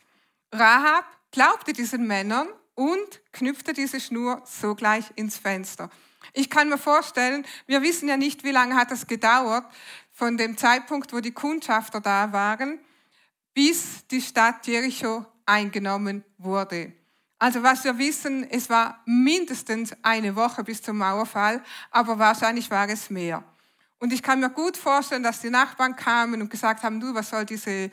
Rahab 0.52 1.06
glaubte 1.32 1.74
diesen 1.74 2.08
Männern 2.08 2.48
und 2.76 3.22
knüpfte 3.32 3.74
diese 3.74 4.00
Schnur 4.00 4.42
sogleich 4.46 5.06
ins 5.16 5.38
Fenster. 5.38 5.90
Ich 6.34 6.50
kann 6.50 6.70
mir 6.70 6.78
vorstellen, 6.78 7.46
wir 7.68 7.82
wissen 7.82 8.08
ja 8.08 8.18
nicht, 8.18 8.44
wie 8.44 8.52
lange 8.52 8.76
hat 8.76 8.92
es 8.92 9.08
gedauert 9.08 9.66
von 10.12 10.38
dem 10.38 10.58
Zeitpunkt, 10.58 11.14
wo 11.14 11.20
die 11.20 11.32
Kundschafter 11.32 12.00
da 12.00 12.32
waren, 12.32 12.80
bis 13.54 14.08
die 14.08 14.22
Stadt 14.22 14.66
Jericho 14.68 15.26
eingenommen 15.46 16.24
wurde. 16.38 16.94
Also 17.40 17.64
was 17.64 17.84
wir 17.84 17.98
wissen, 17.98 18.48
es 18.50 18.70
war 18.70 19.02
mindestens 19.06 19.94
eine 20.04 20.36
Woche 20.36 20.64
bis 20.64 20.82
zum 20.82 21.00
Mauerfall, 21.00 21.64
aber 21.90 22.20
wahrscheinlich 22.20 22.70
war 22.70 22.88
es 22.88 23.10
mehr. 23.10 23.44
Und 23.98 24.14
ich 24.14 24.24
kann 24.24 24.40
mir 24.40 24.50
gut 24.50 24.78
vorstellen, 24.78 25.24
dass 25.24 25.42
die 25.42 25.50
Nachbarn 25.50 25.96
kamen 25.96 26.42
und 26.42 26.50
gesagt 26.50 26.84
haben, 26.84 27.00
du, 27.00 27.14
was 27.14 27.30
soll 27.30 27.46
diese 27.46 27.92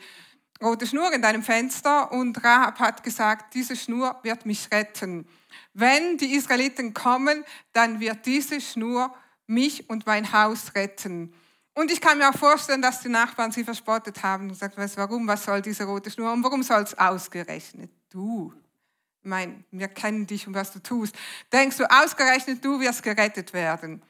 rote 0.61 0.87
Schnur 0.87 1.11
in 1.13 1.21
deinem 1.21 1.43
Fenster? 1.43 2.11
Und 2.11 2.43
Rahab 2.43 2.79
hat 2.79 3.03
gesagt, 3.03 3.53
diese 3.53 3.75
Schnur 3.75 4.19
wird 4.23 4.45
mich 4.45 4.71
retten. 4.71 5.27
Wenn 5.73 6.17
die 6.17 6.35
Israeliten 6.35 6.93
kommen, 6.93 7.43
dann 7.73 7.99
wird 7.99 8.25
diese 8.25 8.61
Schnur 8.61 9.13
mich 9.47 9.89
und 9.89 10.05
mein 10.05 10.31
Haus 10.31 10.75
retten. 10.75 11.33
Und 11.73 11.91
ich 11.91 12.01
kann 12.01 12.17
mir 12.17 12.29
auch 12.29 12.37
vorstellen, 12.37 12.81
dass 12.81 13.01
die 13.01 13.09
Nachbarn 13.09 13.51
sie 13.51 13.63
verspottet 13.63 14.21
haben 14.23 14.43
und 14.43 14.49
gesagt, 14.49 14.77
weißt, 14.77 14.97
warum, 14.97 15.27
was 15.27 15.45
soll 15.45 15.61
diese 15.61 15.85
rote 15.85 16.11
Schnur 16.11 16.33
und 16.33 16.43
warum 16.43 16.63
soll 16.63 16.81
es 16.81 16.97
ausgerechnet 16.97 17.89
du? 18.09 18.53
Ich 19.21 19.29
meine, 19.29 19.63
wir 19.71 19.87
kennen 19.87 20.25
dich 20.25 20.47
und 20.47 20.53
was 20.53 20.71
du 20.71 20.79
tust. 20.79 21.15
Denkst 21.51 21.77
du, 21.77 21.89
ausgerechnet 21.89 22.63
du 22.63 22.79
wirst 22.79 23.03
gerettet 23.03 23.53
werden? 23.53 24.01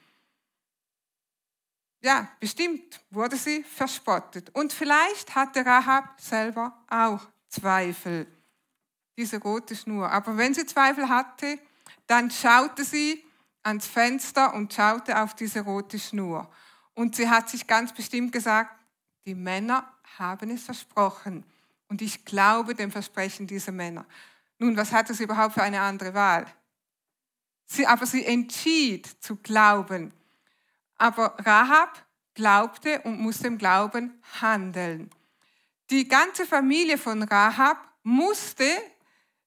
Ja, 2.01 2.29
bestimmt 2.39 2.99
wurde 3.09 3.35
sie 3.35 3.63
verspottet. 3.63 4.49
Und 4.55 4.71
vielleicht 4.71 5.35
hatte 5.35 5.65
Rahab 5.65 6.19
selber 6.19 6.73
auch 6.89 7.27
Zweifel, 7.49 8.25
diese 9.17 9.41
rote 9.41 9.75
Schnur. 9.75 10.09
Aber 10.09 10.37
wenn 10.37 10.53
sie 10.53 10.65
Zweifel 10.65 11.09
hatte, 11.09 11.59
dann 12.07 12.31
schaute 12.31 12.85
sie 12.85 13.23
ans 13.63 13.85
Fenster 13.85 14.53
und 14.53 14.73
schaute 14.73 15.21
auf 15.21 15.35
diese 15.35 15.61
rote 15.61 15.99
Schnur. 15.99 16.49
Und 16.93 17.15
sie 17.15 17.29
hat 17.29 17.49
sich 17.49 17.67
ganz 17.67 17.93
bestimmt 17.93 18.31
gesagt, 18.31 18.75
die 19.25 19.35
Männer 19.35 19.91
haben 20.17 20.49
es 20.51 20.63
versprochen. 20.63 21.43
Und 21.87 22.01
ich 22.01 22.23
glaube 22.23 22.75
dem 22.75 22.91
Versprechen 22.91 23.45
dieser 23.47 23.71
Männer. 23.71 24.05
Nun, 24.57 24.77
was 24.77 24.91
hatte 24.91 25.13
sie 25.13 25.23
überhaupt 25.23 25.53
für 25.53 25.63
eine 25.63 25.81
andere 25.81 26.13
Wahl? 26.13 26.45
Sie, 27.65 27.85
aber 27.85 28.05
sie 28.05 28.25
entschied 28.25 29.07
zu 29.21 29.35
glauben. 29.37 30.11
Aber 30.99 31.35
Rahab 31.39 32.05
glaubte 32.35 33.01
und 33.01 33.19
musste 33.19 33.47
im 33.47 33.57
Glauben 33.57 34.21
handeln. 34.41 35.09
Die 35.89 36.07
ganze 36.07 36.45
Familie 36.45 36.99
von 36.99 37.23
Rahab 37.23 37.77
musste 38.03 38.65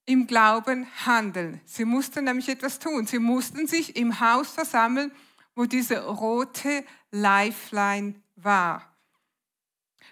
im 0.05 0.27
Glauben 0.27 0.87
handeln. 1.07 1.61
Sie 1.65 1.85
mussten 1.85 2.25
nämlich 2.25 2.49
etwas 2.49 2.81
tun. 2.81 3.07
Sie 3.07 3.21
mussten 3.21 3.69
sich 3.69 3.95
im 3.97 4.19
Haus 4.19 4.51
versammeln, 4.51 5.13
wo 5.55 5.67
diese 5.67 6.05
rote 6.05 6.85
Lifeline 7.11 8.15
war. 8.35 8.93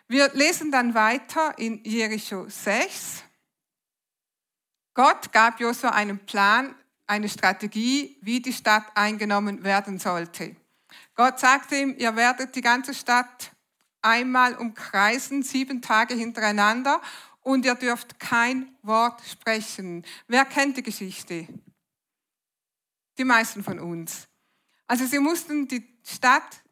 Wir 0.07 0.31
lesen 0.35 0.71
dann 0.71 0.95
weiter 0.95 1.59
in 1.59 1.83
Jericho 1.85 2.49
6. 2.49 3.25
Gott 4.95 5.33
gab 5.33 5.61
Josua 5.61 5.91
einen 5.91 6.19
Plan, 6.19 6.75
eine 7.07 7.29
Strategie, 7.29 8.19
wie 8.21 8.41
die 8.41 8.53
Stadt 8.53 8.85
eingenommen 8.95 9.65
werden 9.65 9.99
sollte. 9.99 10.55
Gott 11.21 11.39
sagte 11.39 11.77
ihm, 11.77 11.95
ihr 11.99 12.17
werdet 12.17 12.57
die 12.57 12.63
ganze 12.63 12.95
Stadt 12.95 13.53
einmal 14.01 14.55
umkreisen, 14.55 15.43
sieben 15.43 15.83
Tage 15.83 16.15
hintereinander, 16.15 17.03
und 17.43 17.67
ihr 17.67 17.75
dürft 17.75 18.19
kein 18.19 18.75
Wort 18.81 19.21
sprechen. 19.31 20.07
Wer 20.29 20.47
kennt 20.47 20.79
die 20.79 20.83
Geschichte? 20.83 21.47
Die 23.19 23.25
meisten 23.25 23.63
von 23.63 23.81
uns. 23.81 24.29
Also 24.87 25.05
sie 25.05 25.19
mussten 25.19 25.69
die 25.69 25.87
Stadt 26.07 26.63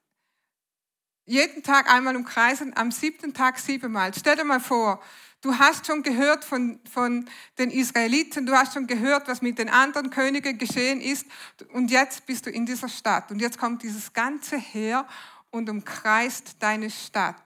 jeden 1.27 1.63
Tag 1.63 1.93
einmal 1.93 2.17
umkreisen, 2.17 2.75
am 2.75 2.91
siebten 2.91 3.35
Tag 3.35 3.59
siebenmal. 3.59 4.15
Stell 4.15 4.37
dir 4.37 4.45
mal 4.45 4.61
vor, 4.61 5.03
du 5.41 5.59
hast 5.59 5.87
schon 5.87 6.03
gehört 6.03 6.45
von, 6.45 6.81
von 6.91 7.29
den 7.59 7.71
Israeliten, 7.71 8.47
du 8.47 8.53
hast 8.53 8.75
schon 8.75 8.87
gehört, 8.87 9.29
was 9.29 9.43
mit 9.43 9.59
den 9.59 9.69
anderen 9.69 10.11
Königen 10.11 10.59
geschehen 10.59 11.01
ist 11.01 11.27
und 11.73 11.91
jetzt 11.91 12.27
bist 12.27 12.47
du 12.47 12.51
in 12.51 12.67
dieser 12.67 12.89
Stadt 12.89 13.31
und 13.31 13.41
jetzt 13.41 13.59
kommt 13.59 13.83
dieses 13.83 14.13
ganze 14.13 14.57
Heer 14.57 15.07
und 15.51 15.71
umkreist 15.71 16.57
deine 16.61 16.91
Stadt. 16.91 17.37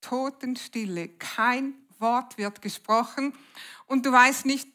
Totenstille, 0.00 1.08
kein 1.08 1.74
Wort 1.98 2.36
wird 2.38 2.60
gesprochen 2.60 3.34
und 3.86 4.04
du 4.04 4.12
weißt 4.12 4.46
nicht, 4.46 4.68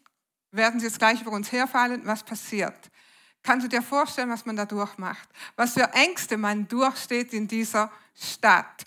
werden 0.51 0.79
sie 0.79 0.85
jetzt 0.85 0.99
gleich 0.99 1.21
über 1.21 1.31
uns 1.31 1.51
herfallen, 1.51 2.01
was 2.05 2.23
passiert. 2.23 2.89
Kannst 3.43 3.65
du 3.65 3.69
dir 3.69 3.81
vorstellen, 3.81 4.29
was 4.29 4.45
man 4.45 4.55
da 4.55 4.65
durchmacht? 4.65 5.29
Was 5.55 5.73
für 5.73 5.93
Ängste 5.93 6.37
man 6.37 6.67
durchsteht 6.67 7.33
in 7.33 7.47
dieser 7.47 7.91
Stadt. 8.15 8.83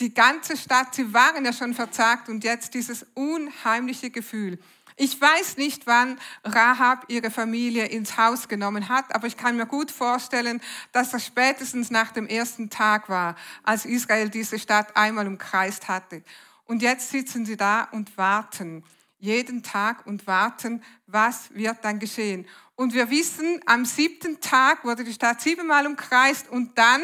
Die 0.00 0.12
ganze 0.12 0.56
Stadt, 0.56 0.94
sie 0.94 1.12
waren 1.12 1.44
ja 1.44 1.52
schon 1.52 1.74
verzagt 1.74 2.28
und 2.28 2.42
jetzt 2.42 2.74
dieses 2.74 3.06
unheimliche 3.14 4.10
Gefühl. 4.10 4.58
Ich 4.96 5.20
weiß 5.20 5.56
nicht, 5.56 5.86
wann 5.86 6.20
Rahab 6.44 7.06
ihre 7.08 7.30
Familie 7.30 7.86
ins 7.86 8.16
Haus 8.16 8.46
genommen 8.46 8.88
hat, 8.88 9.12
aber 9.12 9.26
ich 9.26 9.36
kann 9.36 9.56
mir 9.56 9.66
gut 9.66 9.90
vorstellen, 9.90 10.60
dass 10.92 11.10
das 11.10 11.26
spätestens 11.26 11.90
nach 11.90 12.12
dem 12.12 12.28
ersten 12.28 12.70
Tag 12.70 13.08
war, 13.08 13.34
als 13.64 13.86
Israel 13.86 14.28
diese 14.28 14.58
Stadt 14.58 14.96
einmal 14.96 15.26
umkreist 15.26 15.88
hatte. 15.88 16.22
Und 16.64 16.80
jetzt 16.80 17.10
sitzen 17.10 17.44
sie 17.44 17.56
da 17.56 17.88
und 17.90 18.16
warten, 18.16 18.84
jeden 19.18 19.62
Tag 19.62 20.06
und 20.06 20.26
warten, 20.26 20.82
was 21.06 21.52
wird 21.54 21.78
dann 21.82 21.98
geschehen. 21.98 22.46
Und 22.76 22.94
wir 22.94 23.10
wissen, 23.10 23.60
am 23.66 23.84
siebten 23.84 24.40
Tag 24.40 24.84
wurde 24.84 25.02
die 25.02 25.12
Stadt 25.12 25.40
siebenmal 25.40 25.86
umkreist 25.86 26.48
und 26.48 26.78
dann, 26.78 27.02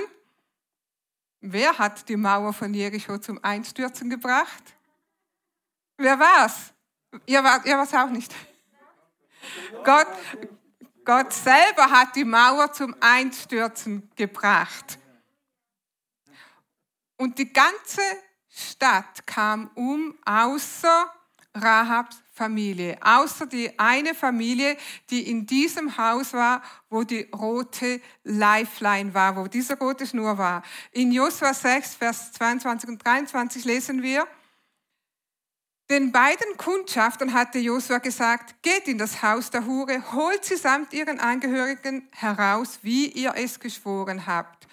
wer 1.40 1.78
hat 1.78 2.08
die 2.08 2.16
Mauer 2.16 2.52
von 2.52 2.72
Jericho 2.72 3.18
zum 3.18 3.42
Einstürzen 3.42 4.10
gebracht? 4.10 4.74
Wer 5.96 6.18
war's? 6.18 6.72
Ihr 7.26 7.42
wart, 7.42 7.66
ihr 7.66 7.76
war's 7.76 7.92
auch 7.94 8.10
nicht. 8.10 8.34
Gott, 9.84 10.06
Gott 11.04 11.32
selber 11.32 11.90
hat 11.90 12.14
die 12.14 12.24
Mauer 12.24 12.72
zum 12.72 12.94
Einstürzen 13.00 14.10
gebracht. 14.16 14.98
Und 17.16 17.38
die 17.38 17.52
ganze 17.52 18.02
Stadt 18.48 19.26
kam 19.26 19.70
um, 19.74 20.18
außer 20.24 21.12
Rahabs 21.54 22.22
Familie, 22.40 22.96
außer 23.02 23.44
die 23.44 23.78
eine 23.78 24.14
Familie, 24.14 24.78
die 25.10 25.30
in 25.30 25.44
diesem 25.44 25.98
Haus 25.98 26.32
war, 26.32 26.62
wo 26.88 27.04
die 27.04 27.28
rote 27.36 28.00
Lifeline 28.24 29.12
war, 29.12 29.36
wo 29.36 29.46
diese 29.46 29.76
rote 29.78 30.06
Schnur 30.06 30.38
war. 30.38 30.62
In 30.92 31.12
Josua 31.12 31.52
6, 31.52 31.96
Vers 31.96 32.32
22 32.32 32.88
und 32.88 33.04
23 33.04 33.66
lesen 33.66 34.02
wir, 34.02 34.26
den 35.90 36.12
beiden 36.12 36.56
Kundschaftern 36.56 37.34
hatte 37.34 37.58
Josua 37.58 37.98
gesagt, 37.98 38.62
geht 38.62 38.88
in 38.88 38.96
das 38.96 39.22
Haus 39.22 39.50
der 39.50 39.66
Hure, 39.66 40.12
holt 40.12 40.42
sie 40.42 40.56
samt 40.56 40.94
ihren 40.94 41.20
Angehörigen 41.20 42.08
heraus, 42.12 42.78
wie 42.80 43.08
ihr 43.08 43.34
es 43.36 43.60
geschworen 43.60 44.26
habt. 44.26 44.66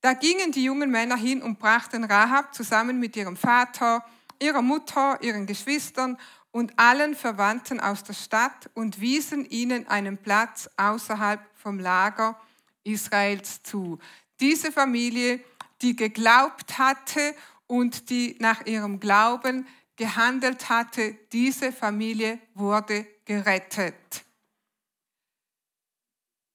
Da 0.00 0.14
gingen 0.14 0.50
die 0.50 0.64
jungen 0.64 0.90
Männer 0.90 1.16
hin 1.16 1.40
und 1.40 1.60
brachten 1.60 2.02
Rahab 2.02 2.52
zusammen 2.52 2.98
mit 2.98 3.14
ihrem 3.14 3.36
Vater, 3.36 4.04
ihrer 4.40 4.62
Mutter, 4.62 5.18
ihren 5.22 5.46
Geschwistern 5.46 6.18
und 6.56 6.78
allen 6.78 7.14
Verwandten 7.14 7.80
aus 7.80 8.02
der 8.02 8.14
Stadt 8.14 8.70
und 8.72 8.98
wiesen 8.98 9.44
ihnen 9.44 9.86
einen 9.88 10.16
Platz 10.16 10.70
außerhalb 10.78 11.38
vom 11.54 11.78
Lager 11.78 12.40
Israels 12.82 13.62
zu. 13.62 13.98
Diese 14.40 14.72
Familie, 14.72 15.44
die 15.82 15.94
geglaubt 15.94 16.78
hatte 16.78 17.34
und 17.66 18.08
die 18.08 18.36
nach 18.40 18.64
ihrem 18.64 19.00
Glauben 19.00 19.68
gehandelt 19.96 20.70
hatte, 20.70 21.18
diese 21.30 21.72
Familie 21.72 22.38
wurde 22.54 23.06
gerettet. 23.26 24.24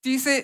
Diese 0.03 0.43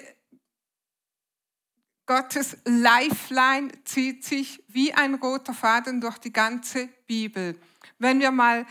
Gottes 2.05 2.57
Lifeline 2.63 3.71
zieht 3.85 4.23
sich 4.23 4.63
wie 4.67 4.93
ein 4.93 5.15
roter 5.15 5.55
Faden 5.55 5.99
durch 5.99 6.19
die 6.19 6.31
ganze 6.31 6.89
Bibel. 7.07 7.59
Wenn 7.97 8.19
wir 8.19 8.29
mal 8.29 8.67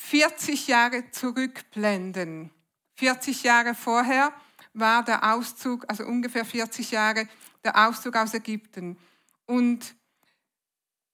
40 0.00 0.66
Jahre 0.66 1.10
zurückblenden, 1.10 2.50
40 2.96 3.42
Jahre 3.44 3.74
vorher 3.74 4.32
war 4.72 5.04
der 5.04 5.34
Auszug, 5.34 5.84
also 5.88 6.04
ungefähr 6.04 6.44
40 6.44 6.90
Jahre, 6.90 7.28
der 7.62 7.86
Auszug 7.86 8.16
aus 8.16 8.34
Ägypten. 8.34 8.98
Und 9.46 9.94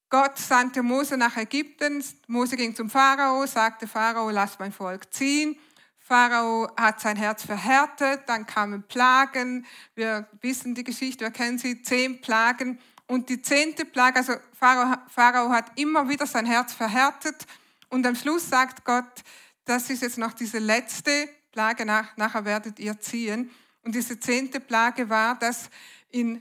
Gott 0.08 0.38
sandte 0.38 0.82
Mose 0.82 1.16
nach 1.16 1.36
Ägypten. 1.36 2.02
Mose 2.28 2.56
ging 2.56 2.74
zum 2.74 2.88
Pharao, 2.88 3.44
sagte 3.46 3.86
Pharao, 3.86 4.30
lass 4.30 4.58
mein 4.58 4.72
Volk 4.72 5.12
ziehen. 5.12 5.58
Pharao 5.98 6.70
hat 6.76 7.00
sein 7.00 7.16
Herz 7.16 7.44
verhärtet, 7.44 8.22
dann 8.26 8.46
kamen 8.46 8.84
Plagen. 8.84 9.66
Wir 9.94 10.28
wissen 10.40 10.74
die 10.74 10.84
Geschichte, 10.84 11.24
wir 11.24 11.32
kennen 11.32 11.58
sie, 11.58 11.82
zehn 11.82 12.20
Plagen. 12.20 12.78
Und 13.08 13.28
die 13.28 13.42
zehnte 13.42 13.84
Plage, 13.84 14.18
also 14.18 14.34
Pharao, 14.52 14.96
Pharao 15.08 15.50
hat 15.50 15.72
immer 15.78 16.08
wieder 16.08 16.26
sein 16.26 16.46
Herz 16.46 16.72
verhärtet. 16.72 17.46
Und 17.88 18.06
am 18.06 18.14
Schluss 18.14 18.48
sagt 18.48 18.84
Gott, 18.84 19.22
das 19.64 19.90
ist 19.90 20.02
jetzt 20.02 20.18
noch 20.18 20.32
diese 20.32 20.58
letzte 20.58 21.28
Plage, 21.52 21.84
nach, 21.84 22.16
nachher 22.16 22.44
werdet 22.44 22.78
ihr 22.78 22.98
ziehen. 23.00 23.50
Und 23.82 23.94
diese 23.94 24.18
zehnte 24.18 24.60
Plage 24.60 25.08
war, 25.08 25.38
dass 25.38 25.70
in 26.10 26.40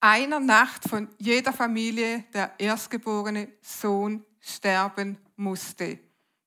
einer 0.00 0.40
Nacht 0.40 0.88
von 0.88 1.08
jeder 1.18 1.52
Familie 1.52 2.24
der 2.32 2.52
erstgeborene 2.58 3.48
Sohn 3.62 4.24
sterben 4.40 5.18
musste. 5.36 5.98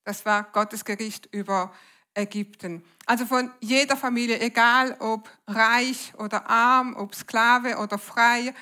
Das 0.04 0.26
war 0.26 0.44
Gottes 0.44 0.86
Gericht 0.86 1.28
über 1.32 1.74
Ägypten. 2.14 2.84
Also 3.06 3.26
von 3.26 3.52
jeder 3.60 3.96
Familie, 3.96 4.40
egal 4.40 4.96
ob 5.00 5.30
reich 5.48 6.14
oder 6.18 6.50
arm, 6.50 6.96
ob 6.96 7.16
Sklave 7.16 7.78
oder 7.78 7.98
frei, 7.98 8.54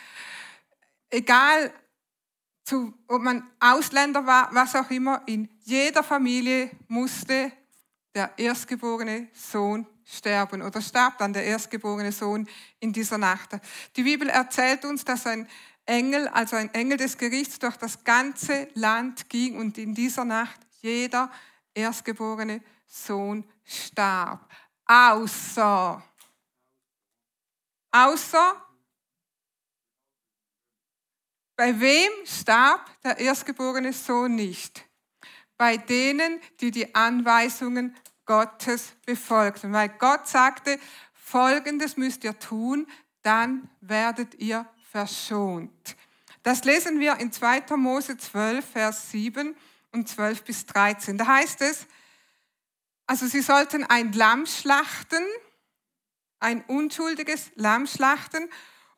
egal 1.10 1.74
zu, 2.70 2.94
ob 3.08 3.24
man 3.24 3.50
Ausländer 3.60 4.28
war, 4.28 4.50
was 4.54 4.76
auch 4.76 4.90
immer, 4.92 5.24
in 5.26 5.50
jeder 5.64 6.04
Familie 6.04 6.70
musste 6.88 7.52
der 8.14 8.32
erstgeborene 8.38 9.28
Sohn 9.34 9.88
sterben 10.06 10.62
oder 10.62 10.80
starb 10.80 11.18
dann 11.18 11.34
der 11.34 11.46
erstgeborene 11.46 12.12
Sohn 12.12 12.48
in 12.80 12.94
dieser 12.94 13.18
Nacht. 13.18 13.60
Die 13.96 14.04
Bibel 14.04 14.30
erzählt 14.30 14.86
uns, 14.86 15.04
dass 15.04 15.26
ein 15.26 15.48
Engel, 15.86 16.28
also 16.28 16.56
ein 16.58 16.72
Engel 16.76 16.98
des 16.98 17.18
Gerichts, 17.18 17.58
durch 17.58 17.78
das 17.78 18.04
ganze 18.04 18.68
Land 18.76 19.30
ging 19.30 19.58
und 19.58 19.80
in 19.80 19.96
dieser 19.96 20.26
Nacht 20.26 20.60
jeder 20.82 21.32
erstgeborene 21.74 22.62
Sohn 22.86 23.44
starb. 23.66 24.48
Außer, 24.86 26.04
außer, 27.92 28.69
bei 31.60 31.78
wem 31.82 32.10
starb 32.24 32.90
der 33.04 33.18
erstgeborene 33.18 33.92
Sohn 33.92 34.34
nicht? 34.34 34.88
Bei 35.58 35.76
denen, 35.76 36.40
die 36.62 36.72
die 36.72 36.96
Anweisungen 36.96 37.98
Gottes 38.24 38.94
befolgten. 39.06 39.74
Weil 39.74 39.90
Gott 39.90 40.26
sagte, 40.26 40.80
Folgendes 41.12 41.98
müsst 41.98 42.24
ihr 42.24 42.40
tun, 42.40 42.88
dann 43.24 43.70
werdet 43.82 44.36
ihr 44.36 44.66
verschont. 44.90 45.98
Das 46.44 46.64
lesen 46.64 47.02
wir 47.02 47.18
in 47.18 47.30
2. 47.30 47.76
Mose 47.76 48.16
12, 48.16 48.66
Vers 48.66 49.12
7 49.12 49.54
und 49.92 50.08
12 50.08 50.46
bis 50.46 50.66
13. 50.66 51.18
Da 51.18 51.28
heißt 51.28 51.60
es, 51.60 51.88
also 53.06 53.28
sie 53.28 53.42
sollten 53.42 53.84
ein 53.84 54.14
Lamm 54.14 54.46
schlachten, 54.46 55.26
ein 56.40 56.64
unschuldiges 56.68 57.52
Lamm 57.56 57.86
schlachten 57.86 58.48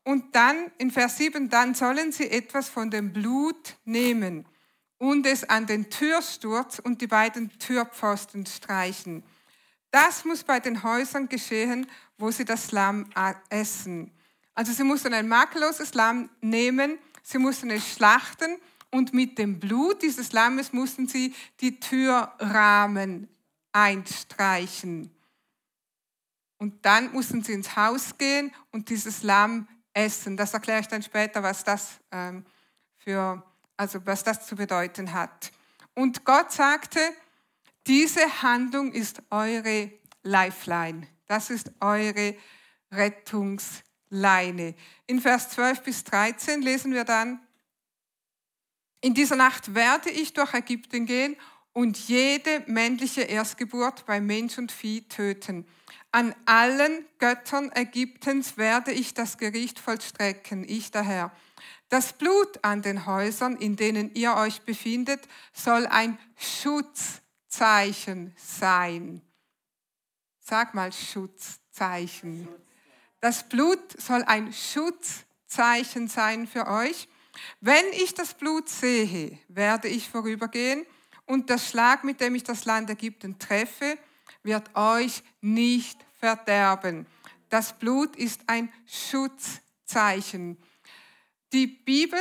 und 0.04 0.36
dann 0.36 0.72
in 0.78 0.92
Vers 0.92 1.18
7, 1.18 1.50
dann 1.50 1.76
sollen 1.76 2.12
sie 2.12 2.30
etwas 2.30 2.70
von 2.70 2.90
dem 2.90 3.14
Blut 3.14 3.78
nehmen 3.86 4.46
und 4.98 5.26
es 5.26 5.44
an 5.44 5.68
den 5.68 5.90
Türsturz 5.90 6.80
und 6.80 7.02
die 7.02 7.08
beiden 7.08 7.50
Türpfosten 7.60 8.46
streichen. 8.46 9.24
Das 9.92 10.26
muss 10.26 10.44
bei 10.44 10.60
den 10.60 10.84
Häusern 10.84 11.28
geschehen, 11.28 11.88
wo 12.18 12.32
sie 12.32 12.46
das 12.46 12.72
Lamm 12.72 13.10
essen. 13.50 14.12
Also 14.54 14.72
sie 14.72 14.84
mussten 14.84 15.14
ein 15.14 15.28
makelloses 15.28 15.94
Lamm 15.94 16.30
nehmen, 16.40 16.98
sie 17.24 17.38
mussten 17.38 17.70
es 17.70 17.94
schlachten 17.94 18.58
und 18.90 19.14
mit 19.14 19.38
dem 19.38 19.60
Blut 19.60 20.02
dieses 20.02 20.34
Lammes 20.34 20.74
mussten 20.74 21.08
sie 21.08 21.34
die 21.60 21.80
Türrahmen 21.80 23.28
einstreichen. 23.72 25.12
Und 26.58 26.86
dann 26.86 27.12
mussten 27.12 27.44
sie 27.44 27.54
ins 27.54 27.76
Haus 27.76 28.18
gehen 28.18 28.54
und 28.72 28.90
dieses 28.90 29.24
Lamm 29.24 29.68
essen. 29.94 30.38
Das 30.38 30.54
erkläre 30.54 30.82
ich 30.82 30.88
dann 30.88 31.04
später, 31.04 31.44
was 31.44 31.64
das 31.64 32.00
ähm, 32.12 32.46
für, 32.98 33.44
also 33.78 34.06
was 34.06 34.24
das 34.24 34.46
zu 34.46 34.56
bedeuten 34.56 35.14
hat. 35.14 35.52
Und 35.94 36.24
Gott 36.24 36.52
sagte, 36.52 37.00
diese 37.88 38.44
Handlung 38.44 38.92
ist 38.92 39.22
eure 39.30 39.92
Lifeline. 40.24 41.08
Das 41.28 41.50
ist 41.50 41.72
eure 41.80 42.36
Rettungsleine. 42.92 44.76
In 45.08 45.22
Vers 45.22 45.50
12 45.50 45.82
bis 45.82 46.04
13 46.04 46.62
lesen 46.62 46.94
wir 46.94 47.04
dann, 47.04 47.40
in 49.02 49.16
dieser 49.16 49.36
Nacht 49.36 49.74
werde 49.74 50.12
ich 50.12 50.34
durch 50.34 50.54
Ägypten 50.54 51.08
gehen 51.08 51.36
und 51.74 51.98
jede 51.98 52.64
männliche 52.68 53.22
Erstgeburt 53.22 54.06
bei 54.06 54.22
Mensch 54.22 54.58
und 54.58 54.72
Vieh 54.72 55.02
töten. 55.08 55.66
An 56.14 56.36
allen 56.46 57.06
Göttern 57.20 57.72
Ägyptens 57.74 58.58
werde 58.58 58.92
ich 58.92 59.14
das 59.14 59.38
Gericht 59.38 59.80
vollstrecken, 59.80 60.66
ich 60.68 60.92
der 60.92 61.04
Herr. 61.04 61.32
Das 61.88 62.14
Blut 62.14 62.64
an 62.64 62.82
den 62.82 63.06
Häusern, 63.06 63.56
in 63.56 63.78
denen 63.78 64.14
ihr 64.14 64.36
euch 64.36 64.62
befindet, 64.62 65.22
soll 65.54 65.88
ein 65.88 66.18
Schutzzeichen 66.38 68.34
sein. 68.36 69.22
Sag 70.40 70.74
mal 70.74 70.92
Schutzzeichen. 70.92 72.48
Das 73.22 73.48
Blut 73.48 74.02
soll 74.02 74.24
ein 74.24 74.52
Schutzzeichen 74.52 76.10
sein 76.10 76.48
für 76.48 76.68
euch. 76.68 77.08
Wenn 77.62 77.86
ich 77.94 78.14
das 78.14 78.34
Blut 78.34 78.68
sehe, 78.68 79.38
werde 79.48 79.88
ich 79.88 80.10
vorübergehen 80.10 80.86
und 81.26 81.50
der 81.50 81.58
Schlag, 81.58 82.04
mit 82.04 82.20
dem 82.20 82.36
ich 82.36 82.44
das 82.44 82.66
Land 82.66 82.90
Ägypten 82.90 83.40
treffe, 83.40 83.98
wird 84.44 84.76
euch 84.76 85.24
nicht 85.42 86.00
verderben. 86.20 87.06
Das 87.50 87.78
Blut 87.78 88.16
ist 88.16 88.42
ein 88.48 88.72
Schutzzeichen. 88.86 90.58
Die 91.52 91.68
Bibel, 91.68 92.20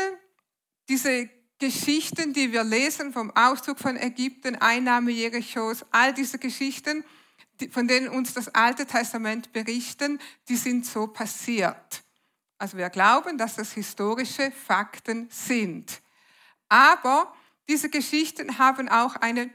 diese 0.88 1.28
Geschichten, 1.58 2.32
die 2.32 2.52
wir 2.52 2.64
lesen 2.64 3.12
vom 3.12 3.30
Auszug 3.36 3.78
von 3.78 3.96
Ägypten, 3.96 4.56
Einnahme 4.56 5.10
Jerichos, 5.10 5.84
all 5.90 6.12
diese 6.14 6.38
Geschichten, 6.38 7.04
von 7.70 7.86
denen 7.86 8.08
uns 8.08 8.32
das 8.32 8.48
Alte 8.54 8.86
Testament 8.86 9.52
berichten, 9.52 10.18
die 10.48 10.56
sind 10.56 10.86
so 10.86 11.06
passiert. 11.06 12.02
Also 12.58 12.76
wir 12.76 12.90
glauben, 12.90 13.38
dass 13.38 13.56
das 13.56 13.72
historische 13.72 14.50
Fakten 14.50 15.28
sind. 15.30 16.00
Aber 16.68 17.34
diese 17.68 17.88
Geschichten 17.88 18.58
haben 18.58 18.88
auch 18.88 19.16
eine 19.16 19.50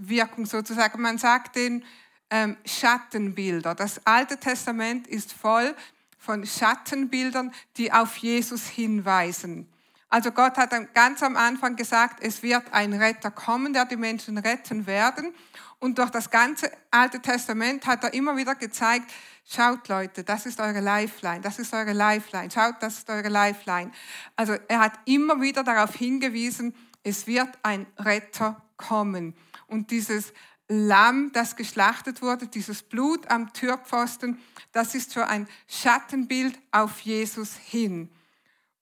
Symbolwirkung 0.00 0.46
sozusagen. 0.46 1.00
Man 1.00 1.18
sagt 1.18 1.56
den 1.56 1.84
ähm, 2.30 2.56
Schattenbilder. 2.64 3.74
Das 3.74 4.04
Alte 4.06 4.38
Testament 4.38 5.06
ist 5.06 5.32
voll 5.32 5.74
von 6.18 6.46
Schattenbildern, 6.46 7.52
die 7.76 7.92
auf 7.92 8.16
Jesus 8.16 8.66
hinweisen. 8.66 9.68
Also 10.08 10.32
Gott 10.32 10.56
hat 10.56 10.72
ganz 10.92 11.22
am 11.22 11.36
Anfang 11.36 11.76
gesagt, 11.76 12.22
es 12.22 12.42
wird 12.42 12.64
ein 12.72 12.92
Retter 12.92 13.30
kommen, 13.30 13.72
der 13.72 13.84
die 13.84 13.96
Menschen 13.96 14.38
retten 14.38 14.86
werden. 14.86 15.32
Und 15.78 15.98
durch 15.98 16.10
das 16.10 16.30
ganze 16.30 16.70
Alte 16.90 17.20
Testament 17.20 17.86
hat 17.86 18.04
er 18.04 18.12
immer 18.12 18.36
wieder 18.36 18.54
gezeigt, 18.54 19.10
schaut 19.48 19.88
Leute, 19.88 20.24
das 20.24 20.46
ist 20.46 20.60
eure 20.60 20.80
Lifeline, 20.80 21.40
das 21.40 21.58
ist 21.58 21.72
eure 21.72 21.92
Lifeline, 21.92 22.50
schaut, 22.50 22.74
das 22.80 22.98
ist 22.98 23.08
eure 23.08 23.28
Lifeline. 23.28 23.90
Also 24.36 24.56
er 24.68 24.80
hat 24.80 24.92
immer 25.06 25.40
wieder 25.40 25.62
darauf 25.62 25.94
hingewiesen, 25.94 26.74
es 27.02 27.26
wird 27.26 27.48
ein 27.62 27.86
Retter 27.98 28.60
kommen. 28.76 29.34
Und 29.70 29.90
dieses 29.90 30.32
Lamm, 30.68 31.32
das 31.32 31.56
geschlachtet 31.56 32.22
wurde, 32.22 32.46
dieses 32.46 32.82
Blut 32.82 33.28
am 33.28 33.52
Türpfosten, 33.52 34.38
das 34.72 34.94
ist 34.94 35.14
für 35.14 35.26
ein 35.26 35.48
Schattenbild 35.66 36.58
auf 36.70 37.00
Jesus 37.00 37.56
hin. 37.56 38.08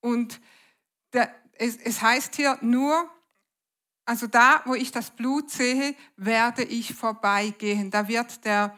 Und 0.00 0.40
der, 1.12 1.34
es, 1.54 1.76
es 1.76 2.02
heißt 2.02 2.36
hier 2.36 2.58
nur, 2.60 3.08
also 4.04 4.26
da, 4.26 4.62
wo 4.64 4.74
ich 4.74 4.92
das 4.92 5.10
Blut 5.10 5.50
sehe, 5.50 5.94
werde 6.16 6.62
ich 6.62 6.94
vorbeigehen. 6.94 7.90
Da 7.90 8.08
wird 8.08 8.44
der, 8.44 8.76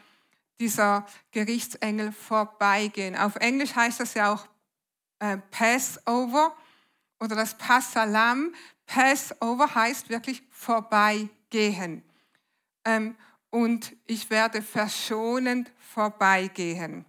dieser 0.59 1.05
Gerichtsengel 1.31 2.11
vorbeigehen. 2.11 3.17
Auf 3.17 3.37
Englisch 3.37 3.75
heißt 3.75 3.99
das 3.99 4.13
ja 4.13 4.33
auch 4.33 4.47
äh, 5.19 5.37
Passover 5.51 6.55
oder 7.19 7.35
das 7.35 7.57
Passalam. 7.57 8.53
Passover 8.85 9.73
heißt 9.73 10.09
wirklich 10.09 10.43
vorbeigehen. 11.51 12.03
Ähm, 12.85 13.15
und 13.49 13.95
ich 14.07 14.29
werde 14.29 14.61
verschonend 14.61 15.71
vorbeigehen. 15.77 17.05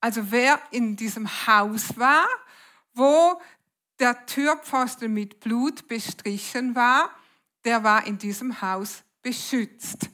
Also 0.00 0.30
wer 0.30 0.60
in 0.70 0.96
diesem 0.96 1.28
Haus 1.46 1.96
war, 1.96 2.26
wo 2.92 3.40
der 4.00 4.26
Türpfosten 4.26 5.14
mit 5.14 5.40
Blut 5.40 5.86
bestrichen 5.86 6.74
war, 6.74 7.10
der 7.64 7.82
war 7.84 8.06
in 8.06 8.18
diesem 8.18 8.60
Haus 8.60 9.02
beschützt. 9.22 10.10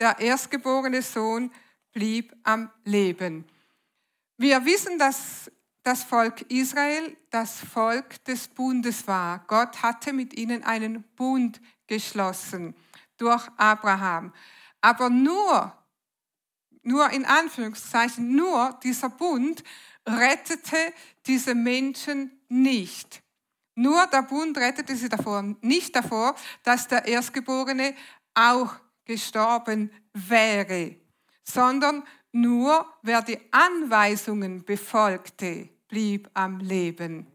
Der 0.00 0.18
erstgeborene 0.18 1.02
Sohn 1.02 1.50
blieb 1.92 2.32
am 2.44 2.70
Leben. 2.84 3.44
Wir 4.38 4.64
wissen, 4.64 4.98
dass 4.98 5.50
das 5.82 6.04
Volk 6.04 6.42
Israel 6.50 7.16
das 7.30 7.58
Volk 7.58 8.24
des 8.24 8.48
Bundes 8.48 9.06
war. 9.06 9.44
Gott 9.48 9.82
hatte 9.82 10.12
mit 10.12 10.34
ihnen 10.38 10.62
einen 10.62 11.02
Bund 11.16 11.60
geschlossen 11.86 12.74
durch 13.22 13.48
Abraham. 13.56 14.32
Aber 14.80 15.08
nur, 15.08 15.72
nur 16.82 17.08
in 17.10 17.24
Anführungszeichen, 17.24 18.34
nur 18.34 18.78
dieser 18.82 19.10
Bund 19.10 19.62
rettete 20.04 20.92
diese 21.26 21.54
Menschen 21.54 22.32
nicht. 22.48 23.22
Nur 23.76 24.06
der 24.08 24.22
Bund 24.22 24.58
rettete 24.58 24.96
sie 24.96 25.08
davor, 25.08 25.42
nicht 25.60 25.94
davor, 25.94 26.34
dass 26.64 26.88
der 26.88 27.06
Erstgeborene 27.06 27.94
auch 28.34 28.74
gestorben 29.04 29.90
wäre, 30.12 30.96
sondern 31.44 32.02
nur 32.32 32.86
wer 33.02 33.22
die 33.22 33.38
Anweisungen 33.52 34.64
befolgte, 34.64 35.68
blieb 35.86 36.28
am 36.34 36.58
Leben. 36.58 37.26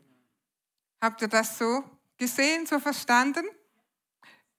Habt 1.01 1.21
ihr 1.21 1.27
das 1.27 1.57
so 1.57 1.83
gesehen, 2.17 2.65
so 2.65 2.79
verstanden? 2.79 3.45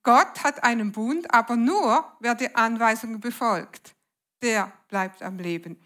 Gott 0.03 0.43
hat 0.45 0.63
einen 0.65 0.93
Bund, 0.93 1.33
aber 1.33 1.57
nur 1.57 2.17
wer 2.21 2.35
die 2.35 2.55
Anweisungen 2.55 3.21
befolgt, 3.21 3.95
der 4.43 4.73
bleibt 4.89 5.23
am 5.23 5.39
Leben. 5.39 5.79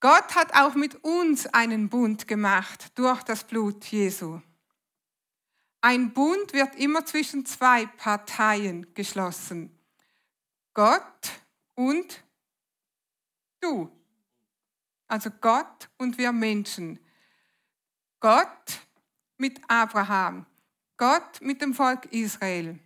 Gott 0.00 0.34
hat 0.34 0.54
auch 0.54 0.74
mit 0.74 1.04
uns 1.04 1.46
einen 1.46 1.88
Bund 1.88 2.26
gemacht 2.26 2.98
durch 2.98 3.22
das 3.22 3.44
Blut 3.44 3.84
Jesu. 3.84 4.40
Ein 5.80 6.12
Bund 6.12 6.52
wird 6.52 6.76
immer 6.76 7.04
zwischen 7.06 7.46
zwei 7.46 7.86
Parteien 7.86 8.92
geschlossen. 8.94 9.78
Gott 10.74 11.30
und 11.74 12.22
du. 13.60 13.90
Also 15.06 15.30
Gott 15.30 15.88
und 15.98 16.18
wir 16.18 16.32
Menschen. 16.32 16.98
Gott 18.20 18.80
mit 19.36 19.60
Abraham. 19.68 20.46
Gott 21.02 21.40
mit 21.40 21.60
dem 21.60 21.74
Volk 21.74 22.04
Israel. 22.12 22.78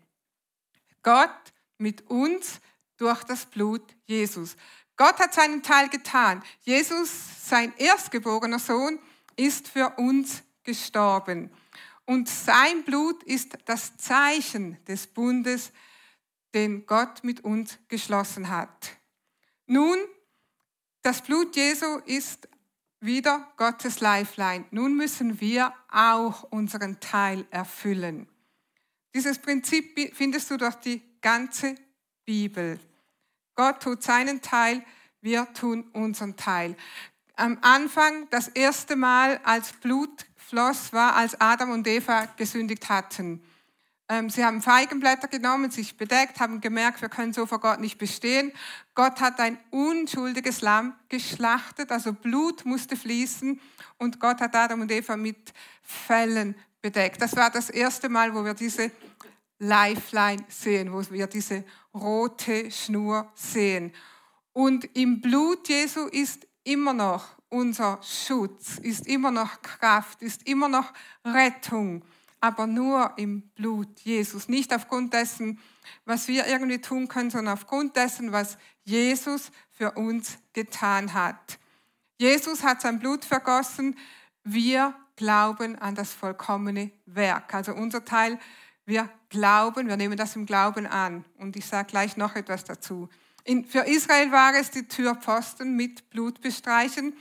Gott 1.02 1.52
mit 1.76 2.08
uns 2.08 2.62
durch 2.96 3.22
das 3.24 3.44
Blut 3.44 3.82
Jesus. 4.06 4.56
Gott 4.96 5.18
hat 5.18 5.34
seinen 5.34 5.62
Teil 5.62 5.90
getan. 5.90 6.42
Jesus, 6.62 7.10
sein 7.46 7.74
erstgeborener 7.76 8.58
Sohn, 8.58 8.98
ist 9.36 9.68
für 9.68 9.90
uns 9.98 10.42
gestorben. 10.64 11.50
Und 12.06 12.26
sein 12.26 12.84
Blut 12.84 13.22
ist 13.24 13.58
das 13.66 13.98
Zeichen 13.98 14.82
des 14.86 15.06
Bundes, 15.08 15.70
den 16.54 16.86
Gott 16.86 17.22
mit 17.22 17.44
uns 17.44 17.78
geschlossen 17.88 18.48
hat. 18.48 18.96
Nun, 19.66 19.98
das 21.02 21.20
Blut 21.20 21.54
Jesu 21.54 21.98
ist 22.06 22.48
wieder 23.00 23.52
Gottes 23.56 24.00
Lifeline. 24.00 24.64
Nun 24.70 24.96
müssen 24.96 25.40
wir 25.40 25.72
auch 25.90 26.44
unseren 26.44 27.00
Teil 27.00 27.46
erfüllen. 27.50 28.28
Dieses 29.14 29.38
Prinzip 29.38 30.14
findest 30.14 30.50
du 30.50 30.56
durch 30.56 30.74
die 30.76 31.02
ganze 31.20 31.74
Bibel. 32.24 32.78
Gott 33.54 33.82
tut 33.82 34.02
seinen 34.02 34.42
Teil, 34.42 34.84
wir 35.20 35.52
tun 35.54 35.88
unseren 35.92 36.36
Teil. 36.36 36.76
Am 37.34 37.58
Anfang, 37.62 38.28
das 38.30 38.48
erste 38.48 38.96
Mal, 38.96 39.40
als 39.44 39.72
Blut 39.72 40.26
floss, 40.36 40.92
war, 40.92 41.16
als 41.16 41.40
Adam 41.40 41.70
und 41.70 41.86
Eva 41.86 42.26
gesündigt 42.36 42.88
hatten. 42.88 43.42
Ähm, 44.08 44.30
sie 44.30 44.44
haben 44.44 44.62
Feigenblätter 44.62 45.26
genommen, 45.26 45.70
sich 45.70 45.96
bedeckt, 45.96 46.38
haben 46.38 46.60
gemerkt, 46.60 47.02
wir 47.02 47.08
können 47.08 47.32
so 47.32 47.44
vor 47.46 47.60
Gott 47.60 47.80
nicht 47.80 47.98
bestehen. 47.98 48.52
Gott 48.94 49.20
hat 49.20 49.40
ein 49.40 49.58
unschuldiges 49.70 50.60
Lamm 50.60 50.94
geschlachtet, 51.08 51.90
also 51.90 52.12
Blut 52.12 52.64
musste 52.64 52.96
fließen 52.96 53.60
und 53.98 54.20
Gott 54.20 54.40
hat 54.40 54.54
Adam 54.54 54.82
und 54.82 54.92
Eva 54.92 55.16
mit 55.16 55.52
Fellen 55.82 56.54
bedeckt. 56.80 57.20
Das 57.20 57.34
war 57.34 57.50
das 57.50 57.68
erste 57.68 58.08
Mal, 58.08 58.32
wo 58.32 58.44
wir 58.44 58.54
diese 58.54 58.92
Lifeline 59.58 60.44
sehen, 60.48 60.92
wo 60.92 61.02
wir 61.10 61.26
diese 61.26 61.64
rote 61.92 62.70
Schnur 62.70 63.32
sehen. 63.34 63.92
Und 64.52 64.88
im 64.96 65.20
Blut 65.20 65.68
Jesu 65.68 66.06
ist 66.06 66.46
immer 66.62 66.92
noch 66.92 67.36
unser 67.48 68.00
Schutz, 68.02 68.78
ist 68.78 69.06
immer 69.06 69.30
noch 69.30 69.62
Kraft, 69.62 70.22
ist 70.22 70.46
immer 70.46 70.68
noch 70.68 70.92
Rettung, 71.24 72.04
aber 72.40 72.66
nur 72.66 73.12
im 73.16 73.42
Blut 73.54 74.00
Jesus. 74.00 74.48
Nicht 74.48 74.72
aufgrund 74.74 75.12
dessen, 75.14 75.58
was 76.04 76.28
wir 76.28 76.46
irgendwie 76.46 76.80
tun 76.80 77.08
können, 77.08 77.30
sondern 77.30 77.54
aufgrund 77.54 77.96
dessen, 77.96 78.32
was 78.32 78.58
Jesus 78.84 79.50
für 79.70 79.92
uns 79.92 80.38
getan 80.52 81.14
hat. 81.14 81.58
Jesus 82.18 82.62
hat 82.62 82.80
sein 82.80 82.98
Blut 82.98 83.24
vergossen. 83.24 83.96
Wir 84.44 84.94
glauben 85.16 85.76
an 85.78 85.94
das 85.94 86.12
vollkommene 86.12 86.90
Werk. 87.06 87.54
Also 87.54 87.72
unser 87.72 88.04
Teil 88.04 88.38
wir 88.86 89.10
glauben, 89.30 89.88
wir 89.88 89.96
nehmen 89.96 90.16
das 90.16 90.36
im 90.36 90.46
Glauben 90.46 90.86
an. 90.86 91.24
Und 91.38 91.56
ich 91.56 91.66
sage 91.66 91.88
gleich 91.90 92.16
noch 92.16 92.36
etwas 92.36 92.62
dazu. 92.62 93.08
In, 93.42 93.64
für 93.64 93.80
Israel 93.80 94.30
war 94.30 94.54
es 94.54 94.70
die 94.70 94.86
Türpfosten 94.86 95.74
mit 95.74 96.08
Blut 96.10 96.40
bestreichen. 96.40 97.14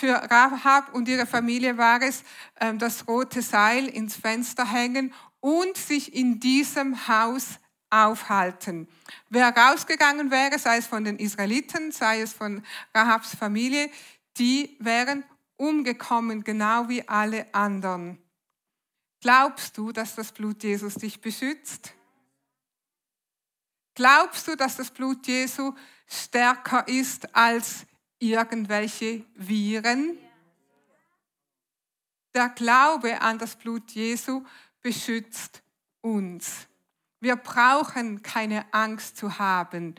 Für 0.00 0.14
Rahab 0.30 0.94
und 0.94 1.08
ihre 1.08 1.26
Familie 1.26 1.76
war 1.76 2.00
es 2.02 2.22
äh, 2.54 2.72
das 2.74 3.08
rote 3.08 3.42
Seil 3.42 3.88
ins 3.88 4.14
Fenster 4.14 4.64
hängen 4.64 5.12
und 5.40 5.76
sich 5.76 6.14
in 6.14 6.38
diesem 6.38 7.08
Haus 7.08 7.58
aufhalten. 7.90 8.86
Wer 9.28 9.48
rausgegangen 9.48 10.30
wäre, 10.30 10.56
sei 10.60 10.76
es 10.76 10.86
von 10.86 11.02
den 11.02 11.16
Israeliten, 11.16 11.90
sei 11.90 12.20
es 12.20 12.32
von 12.32 12.64
Rahabs 12.94 13.34
Familie, 13.34 13.90
die 14.36 14.76
wären 14.78 15.24
umgekommen, 15.56 16.44
genau 16.44 16.88
wie 16.88 17.08
alle 17.08 17.52
anderen. 17.52 18.22
Glaubst 19.20 19.76
du, 19.78 19.90
dass 19.90 20.14
das 20.14 20.30
Blut 20.30 20.62
Jesus 20.62 20.94
dich 20.94 21.20
beschützt? 21.20 21.92
Glaubst 23.96 24.46
du, 24.46 24.54
dass 24.54 24.76
das 24.76 24.92
Blut 24.92 25.26
Jesu 25.26 25.74
stärker 26.06 26.86
ist 26.86 27.34
als 27.34 27.87
irgendwelche 28.18 29.24
Viren? 29.34 30.18
Der 32.34 32.48
Glaube 32.50 33.20
an 33.20 33.38
das 33.38 33.56
Blut 33.56 33.90
Jesu 33.92 34.44
beschützt 34.80 35.62
uns. 36.00 36.66
Wir 37.20 37.36
brauchen 37.36 38.22
keine 38.22 38.72
Angst 38.72 39.16
zu 39.16 39.38
haben, 39.38 39.94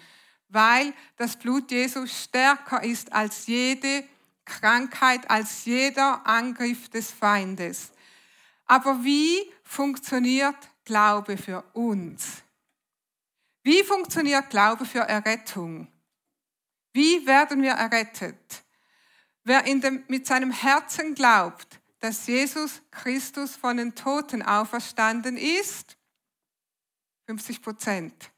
weil 0.48 0.94
das 1.18 1.38
Blut 1.38 1.72
Jesu 1.72 2.08
stärker 2.08 2.84
ist 2.84 3.12
als 3.12 3.48
jede 3.48 4.04
Krankheit, 4.46 5.30
als 5.30 5.66
jeder 5.66 6.26
Angriff 6.26 6.90
des 6.90 7.12
Feindes. 7.12 7.92
Aber 8.66 9.04
wie 9.04 9.52
funktioniert 9.64 10.56
Glaube 10.86 11.38
für 11.38 11.64
uns? 11.74 12.42
Wie 13.64 13.84
funktioniert 13.84 14.50
Glaube 14.50 14.86
für 14.86 15.00
Errettung? 15.00 15.88
Wie 16.94 17.26
werden 17.26 17.62
wir 17.62 17.74
errettet? 17.74 18.64
Wer 19.44 19.64
dem, 19.64 20.04
mit 20.08 20.28
seinem 20.28 20.52
Herzen 20.52 21.16
glaubt, 21.16 21.80
dass 22.00 22.28
Jesus 22.28 22.82
Christus 22.92 23.56
von 23.56 23.78
den 23.78 23.96
Toten 23.96 24.42
auferstanden 24.42 25.38
ist, 25.38 25.98
50 27.26 27.62
Prozent. 27.62 28.32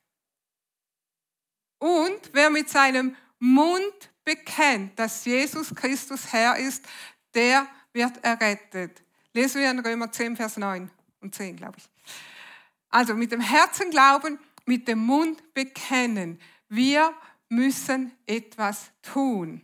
Und 1.80 2.30
wer 2.34 2.50
mit 2.50 2.70
seinem 2.70 3.16
Mund 3.40 4.12
bekennt, 4.24 4.98
dass 5.00 5.26
Jesus 5.26 5.74
Christus 5.74 6.32
Herr 6.32 6.58
ist, 6.58 6.86
der 7.34 7.68
wird 7.94 8.24
errettet. 8.24 9.02
Lesen 9.34 9.62
wir 9.62 9.72
in 9.72 9.80
Römer 9.80 10.12
10, 10.12 10.36
Vers 10.36 10.58
9 10.58 10.92
und 11.22 11.34
10, 11.34 11.56
glaube 11.56 11.78
ich. 11.78 11.90
Also 12.90 13.14
mit 13.14 13.32
dem 13.32 13.42
Herzen 13.42 13.90
glauben, 13.90 14.40
mit 14.66 14.88
dem 14.88 15.00
Mund 15.00 15.54
bekennen. 15.54 16.40
Wir 16.68 17.14
müssen 17.52 18.12
etwas 18.26 18.92
tun. 19.02 19.64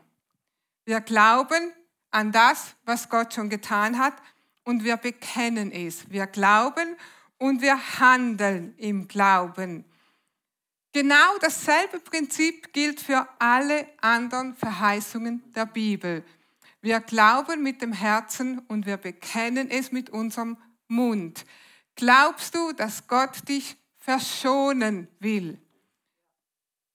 Wir 0.85 0.99
glauben 0.99 1.71
an 2.11 2.31
das, 2.31 2.75
was 2.83 3.09
Gott 3.09 3.33
schon 3.33 3.49
getan 3.49 3.97
hat 3.97 4.13
und 4.63 4.83
wir 4.83 4.97
bekennen 4.97 5.71
es. 5.71 6.09
Wir 6.09 6.27
glauben 6.27 6.97
und 7.37 7.61
wir 7.61 7.99
handeln 7.99 8.73
im 8.77 9.07
Glauben. 9.07 9.85
Genau 10.91 11.37
dasselbe 11.39 11.99
Prinzip 11.99 12.73
gilt 12.73 12.99
für 12.99 13.27
alle 13.39 13.87
anderen 14.01 14.55
Verheißungen 14.55 15.43
der 15.53 15.65
Bibel. 15.65 16.25
Wir 16.81 16.99
glauben 16.99 17.63
mit 17.63 17.81
dem 17.81 17.93
Herzen 17.93 18.59
und 18.67 18.85
wir 18.85 18.97
bekennen 18.97 19.69
es 19.71 19.91
mit 19.91 20.09
unserem 20.09 20.57
Mund. 20.87 21.45
Glaubst 21.95 22.53
du, 22.53 22.73
dass 22.73 23.07
Gott 23.07 23.47
dich 23.47 23.77
verschonen 23.97 25.07
will? 25.19 25.59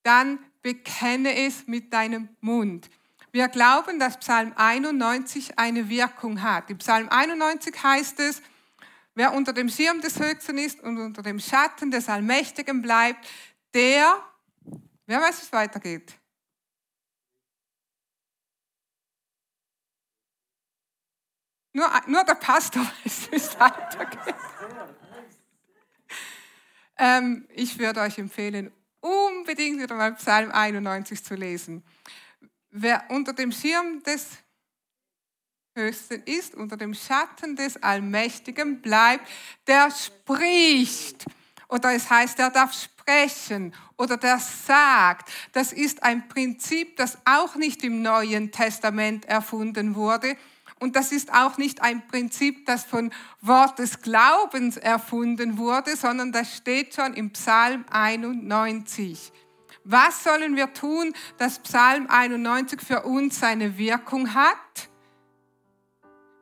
Dann 0.03 0.39
bekenne 0.63 1.35
es 1.45 1.67
mit 1.67 1.93
deinem 1.93 2.29
Mund. 2.41 2.89
Wir 3.31 3.47
glauben, 3.49 3.99
dass 3.99 4.17
Psalm 4.19 4.53
91 4.55 5.59
eine 5.59 5.89
Wirkung 5.89 6.41
hat. 6.41 6.69
In 6.69 6.77
Psalm 6.77 7.09
91 7.09 7.83
heißt 7.83 8.19
es, 8.21 8.41
wer 9.13 9.33
unter 9.33 9.53
dem 9.53 9.69
Schirm 9.69 10.01
des 10.01 10.19
Höchsten 10.19 10.57
ist 10.57 10.79
und 10.81 10.97
unter 10.97 11.21
dem 11.21 11.39
Schatten 11.39 11.91
des 11.91 12.09
Allmächtigen 12.09 12.81
bleibt, 12.81 13.27
der, 13.73 14.23
wer 15.05 15.21
weiß, 15.21 15.41
wie 15.41 15.45
es 15.45 15.51
weitergeht? 15.51 16.13
Nur, 21.73 21.89
nur 22.07 22.23
der 22.23 22.35
Pastor 22.35 22.83
weiß, 23.03 23.31
wie 23.31 23.35
es 23.35 23.59
weitergeht. 23.59 24.35
Ähm, 26.97 27.47
ich 27.49 27.79
würde 27.79 28.01
euch 28.01 28.19
empfehlen, 28.19 28.71
unbedingt 29.03 29.81
wieder 29.81 29.95
mal 29.95 30.13
Psalm 30.13 30.51
91 30.51 31.23
zu 31.23 31.35
lesen. 31.35 31.83
Wer 32.71 33.03
unter 33.09 33.33
dem 33.33 33.51
Schirm 33.51 34.01
des 34.03 34.29
Höchsten 35.75 36.23
ist, 36.23 36.55
unter 36.55 36.77
dem 36.77 36.93
Schatten 36.93 37.55
des 37.55 37.81
Allmächtigen 37.81 38.81
bleibt, 38.81 39.27
der 39.67 39.91
spricht. 39.91 41.25
Oder 41.67 41.93
es 41.93 42.09
heißt, 42.09 42.37
der 42.37 42.51
darf 42.51 42.73
sprechen 42.73 43.73
oder 43.97 44.17
der 44.17 44.39
sagt. 44.39 45.29
Das 45.51 45.73
ist 45.73 46.03
ein 46.03 46.27
Prinzip, 46.27 46.95
das 46.97 47.17
auch 47.25 47.55
nicht 47.55 47.83
im 47.83 48.01
Neuen 48.01 48.51
Testament 48.51 49.25
erfunden 49.25 49.95
wurde, 49.95 50.37
und 50.83 50.97
das 50.97 51.13
ist 51.13 51.33
auch 51.33 51.57
nicht 51.57 51.81
ein 51.81 52.05
Prinzip, 52.07 52.65
das 52.65 52.83
von 52.83 53.13
Wort 53.39 53.79
des 53.79 54.01
Glaubens 54.01 54.75
erfunden 54.75 55.57
wurde, 55.57 55.95
sondern 55.95 56.33
das 56.33 56.57
steht 56.57 56.93
schon 56.93 57.13
im 57.13 57.31
Psalm 57.31 57.85
91. 57.89 59.31
Was 59.85 60.25
sollen 60.25 60.57
wir 60.57 60.73
tun, 60.73 61.13
dass 61.37 61.59
Psalm 61.59 62.07
91 62.09 62.81
für 62.81 63.03
uns 63.03 63.39
seine 63.39 63.77
Wirkung 63.77 64.33
hat? 64.33 64.89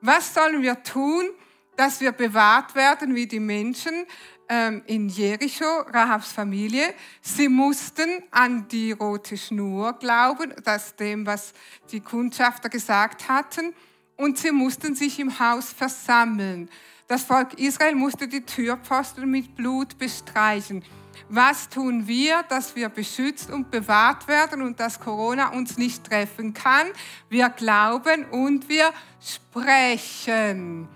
Was 0.02 0.34
sollen 0.34 0.64
wir 0.64 0.82
tun, 0.82 1.30
dass 1.76 2.02
wir 2.02 2.12
bewahrt 2.12 2.74
werden 2.74 3.14
wie 3.14 3.28
die 3.28 3.40
Menschen 3.40 4.08
ähm, 4.50 4.82
in 4.88 5.08
Jericho, 5.08 5.82
Rahabs 5.82 6.32
Familie? 6.32 6.96
Sie 7.22 7.48
mussten 7.48 8.24
an 8.32 8.68
die 8.70 8.92
rote 8.92 9.38
Schnur 9.38 9.94
glauben, 10.00 10.52
das 10.64 10.96
dem, 10.96 11.28
was 11.28 11.54
die 11.92 12.00
Kundschafter 12.00 12.70
gesagt 12.70 13.30
hatten 13.30 13.76
und 14.22 14.38
sie 14.38 14.52
mussten 14.52 14.94
sich 14.94 15.20
im 15.20 15.40
Haus 15.40 15.74
versammeln. 15.74 16.70
Das 17.08 17.24
Volk 17.24 17.60
Israel 17.60 17.96
musste 17.96 18.28
die 18.28 18.42
Türpfosten 18.42 19.30
mit 19.30 19.56
Blut 19.56 19.98
bestreichen. 19.98 20.84
Was 21.28 21.68
tun 21.68 22.08
wir, 22.08 22.44
dass 22.44 22.76
wir 22.76 22.90
beschützt 22.90 23.50
und 23.50 23.72
bewahrt 23.72 24.28
werden 24.28 24.62
und 24.62 24.80
dass 24.80 25.00
Corona 25.00 25.50
uns 25.50 25.78
nicht 25.78 26.04
treffen 26.04 26.54
kann? 26.54 26.88
Wir 27.30 27.50
glauben 27.50 28.26
und 28.26 28.70
wir 28.70 28.92
sprechen. 29.20 30.88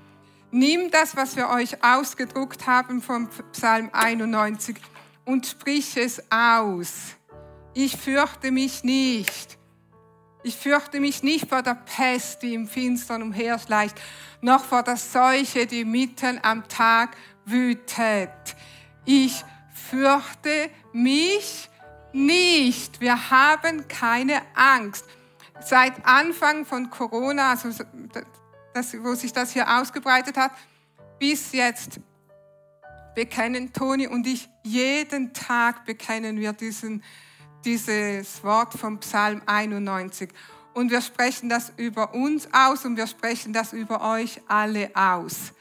Nimm 0.51 0.91
das, 0.91 1.15
was 1.15 1.35
wir 1.35 1.49
euch 1.49 1.83
ausgedruckt 1.83 2.67
haben 2.67 3.01
vom 3.01 3.27
Psalm 3.53 3.89
91 3.91 4.77
und 5.25 5.47
sprich 5.47 5.97
es 5.97 6.21
aus. 6.29 7.15
Ich 7.73 7.97
fürchte 7.97 8.51
mich 8.51 8.83
nicht. 8.83 9.57
Ich 10.45 10.57
fürchte 10.57 10.99
mich 10.99 11.23
nicht 11.23 11.49
vor 11.49 11.63
der 11.63 11.73
Pest, 11.73 12.43
die 12.43 12.53
im 12.53 12.67
Finstern 12.67 13.23
umherschleicht, 13.23 13.99
noch 14.41 14.63
vor 14.63 14.83
der 14.83 14.95
Seuche, 14.95 15.65
die 15.65 15.83
mitten 15.83 16.39
am 16.43 16.67
Tag 16.67 17.17
wütet. 17.45 18.29
Ich 19.05 19.43
fürchte 19.73 20.69
mich 20.93 21.67
nicht. 22.13 23.01
Wir 23.01 23.31
haben 23.31 23.87
keine 23.87 24.43
Angst. 24.53 25.05
Seit 25.61 26.05
Anfang 26.05 26.63
von 26.63 26.91
Corona, 26.91 27.49
also 27.49 27.69
das, 28.75 28.95
wo 29.03 29.15
sich 29.15 29.33
das 29.33 29.51
hier 29.51 29.67
ausgebreitet 29.79 30.37
hat, 30.37 30.51
bis 31.17 31.53
jetzt 31.53 31.99
bekennen 33.15 33.73
Toni 33.73 34.05
und 34.05 34.27
ich 34.27 34.47
jeden 34.61 35.33
Tag 35.33 35.85
bekennen 35.85 36.39
wir 36.39 36.53
diesen 36.53 37.03
dieses 37.65 38.43
Wort 38.43 38.73
vom 38.73 38.99
Psalm 38.99 39.41
91. 39.45 40.29
Und 40.73 40.91
wir 40.91 41.01
sprechen 41.01 41.49
das 41.49 41.73
über 41.77 42.13
uns 42.13 42.47
aus 42.53 42.85
und 42.85 42.97
wir 42.97 43.07
sprechen 43.07 43.53
das 43.53 43.73
über 43.73 44.01
euch 44.01 44.41
alle 44.47 44.91
aus. 44.93 45.53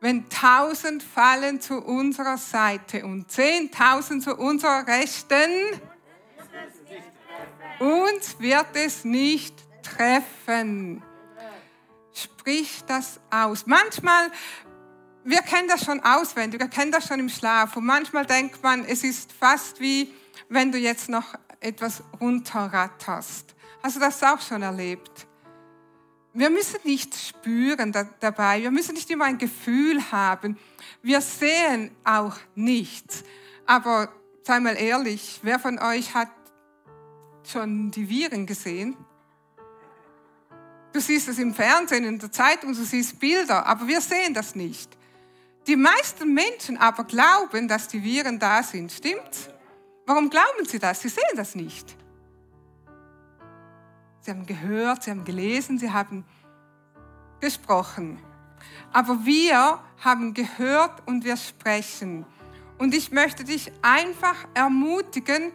Wenn 0.00 0.28
tausend 0.28 1.02
fallen 1.02 1.60
zu 1.60 1.82
unserer 1.82 2.36
Seite 2.36 3.04
und 3.04 3.30
zehntausend 3.30 4.22
zu 4.22 4.36
unserer 4.36 4.86
Rechten, 4.86 5.50
uns 7.78 8.38
wird 8.38 8.66
es 8.74 9.04
nicht 9.04 9.54
treffen. 9.82 11.02
Sprich 12.12 12.84
das 12.86 13.20
aus. 13.30 13.66
Manchmal, 13.66 14.30
wir 15.24 15.40
kennen 15.40 15.68
das 15.68 15.84
schon 15.84 16.00
auswendig, 16.00 16.60
wir 16.60 16.68
kennen 16.68 16.92
das 16.92 17.06
schon 17.06 17.20
im 17.20 17.28
Schlaf 17.28 17.76
und 17.76 17.84
manchmal 17.84 18.26
denkt 18.26 18.62
man, 18.62 18.84
es 18.84 19.04
ist 19.04 19.32
fast 19.32 19.80
wie, 19.80 20.12
wenn 20.48 20.70
du 20.70 20.78
jetzt 20.78 21.08
noch 21.08 21.34
etwas 21.64 22.02
runterratterst. 22.20 23.54
Hast 23.82 23.96
du 23.96 24.00
das 24.00 24.22
auch 24.22 24.40
schon 24.40 24.62
erlebt? 24.62 25.26
Wir 26.32 26.50
müssen 26.50 26.80
nicht 26.84 27.14
spüren 27.14 27.92
da, 27.92 28.08
dabei, 28.20 28.62
wir 28.62 28.70
müssen 28.70 28.94
nicht 28.94 29.08
immer 29.10 29.26
ein 29.26 29.38
Gefühl 29.38 30.10
haben. 30.10 30.58
Wir 31.02 31.20
sehen 31.20 31.90
auch 32.02 32.36
nichts. 32.54 33.24
Aber 33.66 34.08
sei 34.42 34.60
mal 34.60 34.76
ehrlich, 34.76 35.40
wer 35.42 35.58
von 35.58 35.78
euch 35.78 36.12
hat 36.12 36.30
schon 37.44 37.90
die 37.90 38.08
Viren 38.08 38.46
gesehen? 38.46 38.96
Du 40.92 41.00
siehst 41.00 41.28
es 41.28 41.38
im 41.38 41.54
Fernsehen, 41.54 42.04
in 42.04 42.18
der 42.18 42.30
Zeitung, 42.30 42.74
du 42.74 42.84
siehst 42.84 43.18
Bilder, 43.18 43.66
aber 43.66 43.86
wir 43.86 44.00
sehen 44.00 44.34
das 44.34 44.54
nicht. 44.54 44.96
Die 45.66 45.76
meisten 45.76 46.34
Menschen 46.34 46.76
aber 46.76 47.04
glauben, 47.04 47.68
dass 47.68 47.88
die 47.88 48.02
Viren 48.02 48.38
da 48.38 48.62
sind, 48.62 48.92
stimmt's? 48.92 49.48
Warum 50.06 50.30
glauben 50.30 50.66
sie 50.66 50.78
das? 50.78 51.00
Sie 51.00 51.08
sehen 51.08 51.36
das 51.36 51.54
nicht. 51.54 51.96
Sie 54.20 54.30
haben 54.30 54.46
gehört, 54.46 55.02
sie 55.02 55.10
haben 55.10 55.24
gelesen, 55.24 55.78
sie 55.78 55.90
haben 55.90 56.24
gesprochen. 57.40 58.18
Aber 58.92 59.24
wir 59.24 59.80
haben 59.98 60.34
gehört 60.34 61.06
und 61.06 61.24
wir 61.24 61.36
sprechen. 61.36 62.24
Und 62.78 62.94
ich 62.94 63.12
möchte 63.12 63.44
dich 63.44 63.70
einfach 63.82 64.46
ermutigen, 64.54 65.52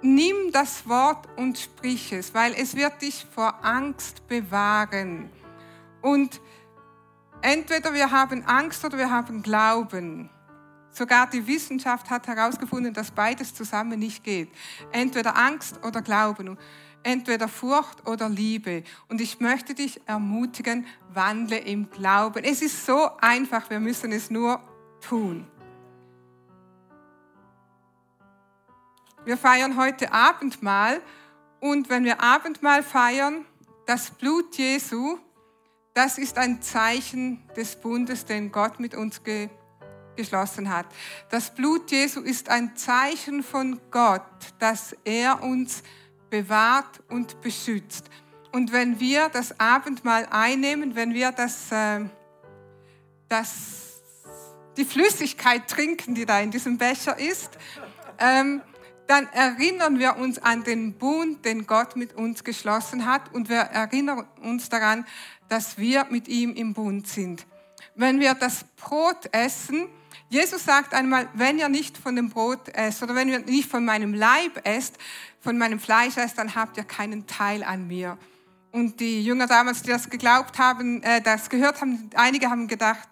nimm 0.00 0.52
das 0.52 0.88
Wort 0.88 1.26
und 1.36 1.58
sprich 1.58 2.12
es, 2.12 2.34
weil 2.34 2.54
es 2.54 2.76
wird 2.76 3.02
dich 3.02 3.26
vor 3.34 3.64
Angst 3.64 4.26
bewahren. 4.26 5.30
Und 6.02 6.40
entweder 7.42 7.94
wir 7.94 8.10
haben 8.10 8.44
Angst 8.44 8.84
oder 8.84 8.98
wir 8.98 9.10
haben 9.10 9.42
Glauben. 9.42 10.30
Sogar 10.98 11.30
die 11.30 11.46
Wissenschaft 11.46 12.10
hat 12.10 12.26
herausgefunden, 12.26 12.92
dass 12.92 13.12
beides 13.12 13.54
zusammen 13.54 14.00
nicht 14.00 14.24
geht. 14.24 14.50
Entweder 14.90 15.36
Angst 15.36 15.78
oder 15.84 16.02
Glauben, 16.02 16.58
entweder 17.04 17.46
Furcht 17.46 18.04
oder 18.04 18.28
Liebe. 18.28 18.82
Und 19.08 19.20
ich 19.20 19.38
möchte 19.38 19.74
dich 19.74 20.00
ermutigen, 20.08 20.88
wandle 21.14 21.56
im 21.56 21.88
Glauben. 21.88 22.42
Es 22.42 22.62
ist 22.62 22.84
so 22.84 23.12
einfach, 23.20 23.70
wir 23.70 23.78
müssen 23.78 24.10
es 24.10 24.28
nur 24.28 24.60
tun. 25.00 25.46
Wir 29.24 29.36
feiern 29.36 29.76
heute 29.76 30.10
Abendmahl 30.12 31.00
und 31.60 31.90
wenn 31.90 32.02
wir 32.02 32.20
Abendmahl 32.20 32.82
feiern, 32.82 33.44
das 33.86 34.10
Blut 34.10 34.56
Jesu, 34.56 35.16
das 35.94 36.18
ist 36.18 36.38
ein 36.38 36.60
Zeichen 36.60 37.46
des 37.54 37.76
Bundes, 37.76 38.24
den 38.24 38.50
Gott 38.50 38.80
mit 38.80 38.96
uns 38.96 39.22
ge 39.22 39.48
geschlossen 40.18 40.68
hat. 40.68 40.86
Das 41.30 41.54
Blut 41.54 41.90
Jesu 41.90 42.20
ist 42.20 42.50
ein 42.50 42.76
Zeichen 42.76 43.42
von 43.42 43.80
Gott, 43.90 44.22
dass 44.58 44.94
er 45.04 45.42
uns 45.42 45.82
bewahrt 46.28 47.00
und 47.08 47.40
beschützt. 47.40 48.10
Und 48.52 48.72
wenn 48.72 48.98
wir 48.98 49.28
das 49.28 49.58
Abendmahl 49.60 50.26
einnehmen, 50.30 50.96
wenn 50.96 51.14
wir 51.14 51.30
das, 51.30 51.70
äh, 51.70 52.00
das, 53.28 54.02
die 54.76 54.84
Flüssigkeit 54.84 55.68
trinken, 55.68 56.14
die 56.14 56.26
da 56.26 56.40
in 56.40 56.50
diesem 56.50 56.78
Becher 56.78 57.16
ist, 57.18 57.56
ähm, 58.18 58.60
dann 59.06 59.28
erinnern 59.32 59.98
wir 60.00 60.16
uns 60.16 60.38
an 60.38 60.64
den 60.64 60.94
Bund, 60.94 61.44
den 61.44 61.66
Gott 61.66 61.94
mit 61.94 62.14
uns 62.14 62.42
geschlossen 62.42 63.06
hat 63.06 63.32
und 63.32 63.48
wir 63.48 63.60
erinnern 63.60 64.26
uns 64.42 64.68
daran, 64.68 65.06
dass 65.48 65.78
wir 65.78 66.06
mit 66.10 66.26
ihm 66.26 66.54
im 66.54 66.74
Bund 66.74 67.06
sind. 67.06 67.46
Wenn 67.94 68.20
wir 68.20 68.34
das 68.34 68.64
Brot 68.76 69.28
essen, 69.32 69.88
Jesus 70.30 70.64
sagt 70.64 70.92
einmal, 70.92 71.26
wenn 71.32 71.58
ihr 71.58 71.70
nicht 71.70 71.96
von 71.96 72.14
dem 72.14 72.28
Brot 72.28 72.68
esst 72.74 73.02
oder 73.02 73.14
wenn 73.14 73.30
ihr 73.30 73.38
nicht 73.38 73.70
von 73.70 73.84
meinem 73.84 74.12
Leib 74.12 74.60
esst, 74.64 74.98
von 75.40 75.56
meinem 75.56 75.80
Fleisch 75.80 76.18
esst, 76.18 76.36
dann 76.36 76.54
habt 76.54 76.76
ihr 76.76 76.84
keinen 76.84 77.26
Teil 77.26 77.62
an 77.62 77.86
mir. 77.86 78.18
Und 78.70 79.00
die 79.00 79.24
Jünger 79.24 79.46
damals, 79.46 79.82
die 79.82 79.90
das 79.90 80.10
geglaubt 80.10 80.58
haben, 80.58 81.02
äh, 81.02 81.22
das 81.22 81.48
gehört 81.48 81.80
haben, 81.80 82.10
einige 82.14 82.50
haben 82.50 82.68
gedacht, 82.68 83.08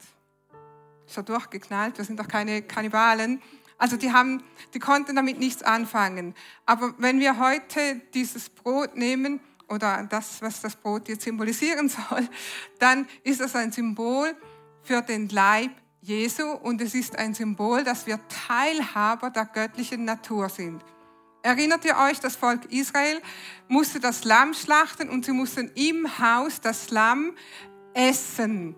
so 1.06 1.22
durchgeknallt, 1.22 1.96
wir 1.96 2.04
sind 2.04 2.20
doch 2.20 2.28
keine 2.28 2.60
Kannibalen. 2.60 3.40
Also 3.78 3.96
die 3.96 4.12
haben, 4.12 4.42
die 4.74 4.78
konnten 4.78 5.16
damit 5.16 5.38
nichts 5.38 5.62
anfangen. 5.62 6.34
Aber 6.66 6.92
wenn 6.98 7.18
wir 7.18 7.38
heute 7.38 8.02
dieses 8.12 8.50
Brot 8.50 8.94
nehmen 8.94 9.40
oder 9.68 10.06
das, 10.10 10.42
was 10.42 10.60
das 10.60 10.76
Brot 10.76 11.08
jetzt 11.08 11.24
symbolisieren 11.24 11.88
soll, 12.10 12.28
dann 12.78 13.06
ist 13.22 13.40
es 13.40 13.56
ein 13.56 13.72
Symbol 13.72 14.36
für 14.82 15.00
den 15.00 15.30
Leib 15.30 15.70
Jesu 16.06 16.52
und 16.52 16.80
es 16.80 16.94
ist 16.94 17.18
ein 17.18 17.34
Symbol, 17.34 17.82
dass 17.82 18.06
wir 18.06 18.20
Teilhaber 18.28 19.30
der 19.30 19.44
göttlichen 19.44 20.04
Natur 20.04 20.48
sind. 20.48 20.80
Erinnert 21.42 21.84
ihr 21.84 21.96
euch, 21.96 22.20
das 22.20 22.36
Volk 22.36 22.72
Israel 22.72 23.20
musste 23.66 23.98
das 23.98 24.22
Lamm 24.22 24.54
schlachten 24.54 25.08
und 25.08 25.24
sie 25.24 25.32
mussten 25.32 25.68
im 25.74 26.06
Haus 26.20 26.60
das 26.60 26.90
Lamm 26.90 27.32
essen. 27.92 28.76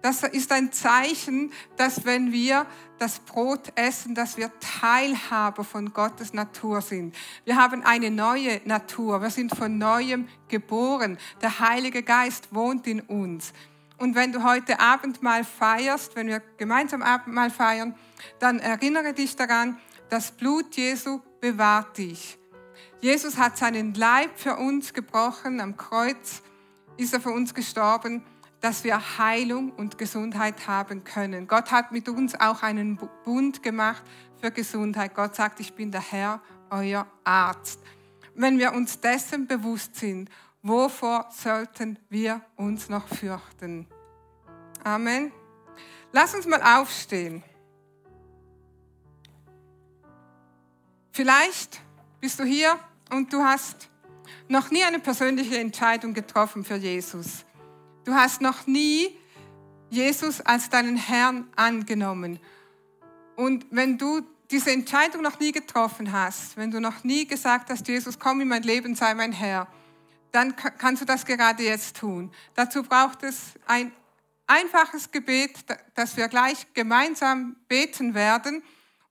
Das 0.00 0.22
ist 0.22 0.52
ein 0.52 0.70
Zeichen, 0.70 1.52
dass 1.76 2.04
wenn 2.04 2.30
wir 2.30 2.66
das 3.00 3.18
Brot 3.18 3.72
essen, 3.74 4.14
dass 4.14 4.36
wir 4.36 4.52
Teilhaber 4.60 5.64
von 5.64 5.92
Gottes 5.92 6.32
Natur 6.32 6.82
sind. 6.82 7.16
Wir 7.44 7.56
haben 7.56 7.82
eine 7.82 8.12
neue 8.12 8.60
Natur. 8.64 9.20
Wir 9.22 9.30
sind 9.30 9.56
von 9.56 9.76
neuem 9.76 10.28
geboren. 10.46 11.18
Der 11.42 11.58
Heilige 11.58 12.04
Geist 12.04 12.54
wohnt 12.54 12.86
in 12.86 13.00
uns. 13.00 13.52
Und 14.00 14.14
wenn 14.14 14.32
du 14.32 14.42
heute 14.42 14.80
Abendmahl 14.80 15.44
feierst, 15.44 16.16
wenn 16.16 16.26
wir 16.26 16.40
gemeinsam 16.56 17.02
Abendmahl 17.02 17.50
feiern, 17.50 17.94
dann 18.38 18.58
erinnere 18.58 19.12
dich 19.12 19.36
daran, 19.36 19.78
das 20.08 20.32
Blut 20.32 20.74
Jesu 20.74 21.20
bewahrt 21.42 21.98
dich. 21.98 22.38
Jesus 23.02 23.36
hat 23.36 23.58
seinen 23.58 23.92
Leib 23.92 24.30
für 24.38 24.56
uns 24.56 24.94
gebrochen, 24.94 25.60
am 25.60 25.76
Kreuz 25.76 26.40
ist 26.96 27.12
er 27.12 27.20
für 27.20 27.30
uns 27.30 27.52
gestorben, 27.52 28.24
dass 28.62 28.84
wir 28.84 29.18
Heilung 29.18 29.70
und 29.72 29.98
Gesundheit 29.98 30.66
haben 30.66 31.04
können. 31.04 31.46
Gott 31.46 31.70
hat 31.70 31.92
mit 31.92 32.08
uns 32.08 32.34
auch 32.40 32.62
einen 32.62 32.98
Bund 33.26 33.62
gemacht 33.62 34.02
für 34.40 34.50
Gesundheit. 34.50 35.14
Gott 35.14 35.34
sagt, 35.34 35.60
ich 35.60 35.74
bin 35.74 35.90
der 35.90 36.10
Herr, 36.10 36.40
euer 36.70 37.06
Arzt. 37.24 37.80
Wenn 38.34 38.58
wir 38.58 38.72
uns 38.72 38.98
dessen 39.00 39.46
bewusst 39.46 39.96
sind, 39.96 40.30
wovor 40.62 41.28
sollten 41.30 41.98
wir 42.08 42.42
uns 42.56 42.88
noch 42.88 43.08
fürchten? 43.08 43.86
Amen. 44.84 45.32
Lass 46.12 46.34
uns 46.34 46.46
mal 46.46 46.62
aufstehen. 46.62 47.42
Vielleicht 51.12 51.80
bist 52.20 52.38
du 52.38 52.44
hier 52.44 52.78
und 53.10 53.32
du 53.32 53.42
hast 53.42 53.88
noch 54.48 54.70
nie 54.70 54.82
eine 54.82 54.98
persönliche 54.98 55.58
Entscheidung 55.58 56.14
getroffen 56.14 56.64
für 56.64 56.76
Jesus. 56.76 57.44
Du 58.04 58.14
hast 58.14 58.40
noch 58.40 58.66
nie 58.66 59.16
Jesus 59.90 60.40
als 60.40 60.70
deinen 60.70 60.96
Herrn 60.96 61.48
angenommen. 61.56 62.40
Und 63.36 63.66
wenn 63.70 63.98
du 63.98 64.22
diese 64.50 64.72
Entscheidung 64.72 65.22
noch 65.22 65.38
nie 65.38 65.52
getroffen 65.52 66.12
hast, 66.12 66.56
wenn 66.56 66.70
du 66.70 66.80
noch 66.80 67.04
nie 67.04 67.26
gesagt 67.26 67.70
hast, 67.70 67.86
Jesus, 67.86 68.18
komm 68.18 68.40
in 68.40 68.48
mein 68.48 68.62
Leben, 68.62 68.94
sei 68.94 69.14
mein 69.14 69.32
Herr, 69.32 69.68
dann 70.32 70.56
kannst 70.56 71.02
du 71.02 71.06
das 71.06 71.24
gerade 71.24 71.62
jetzt 71.62 71.96
tun. 71.96 72.32
Dazu 72.54 72.82
braucht 72.82 73.22
es 73.22 73.54
ein 73.66 73.92
einfaches 74.46 75.10
Gebet, 75.10 75.64
das 75.94 76.16
wir 76.16 76.28
gleich 76.28 76.72
gemeinsam 76.74 77.56
beten 77.68 78.14
werden. 78.14 78.62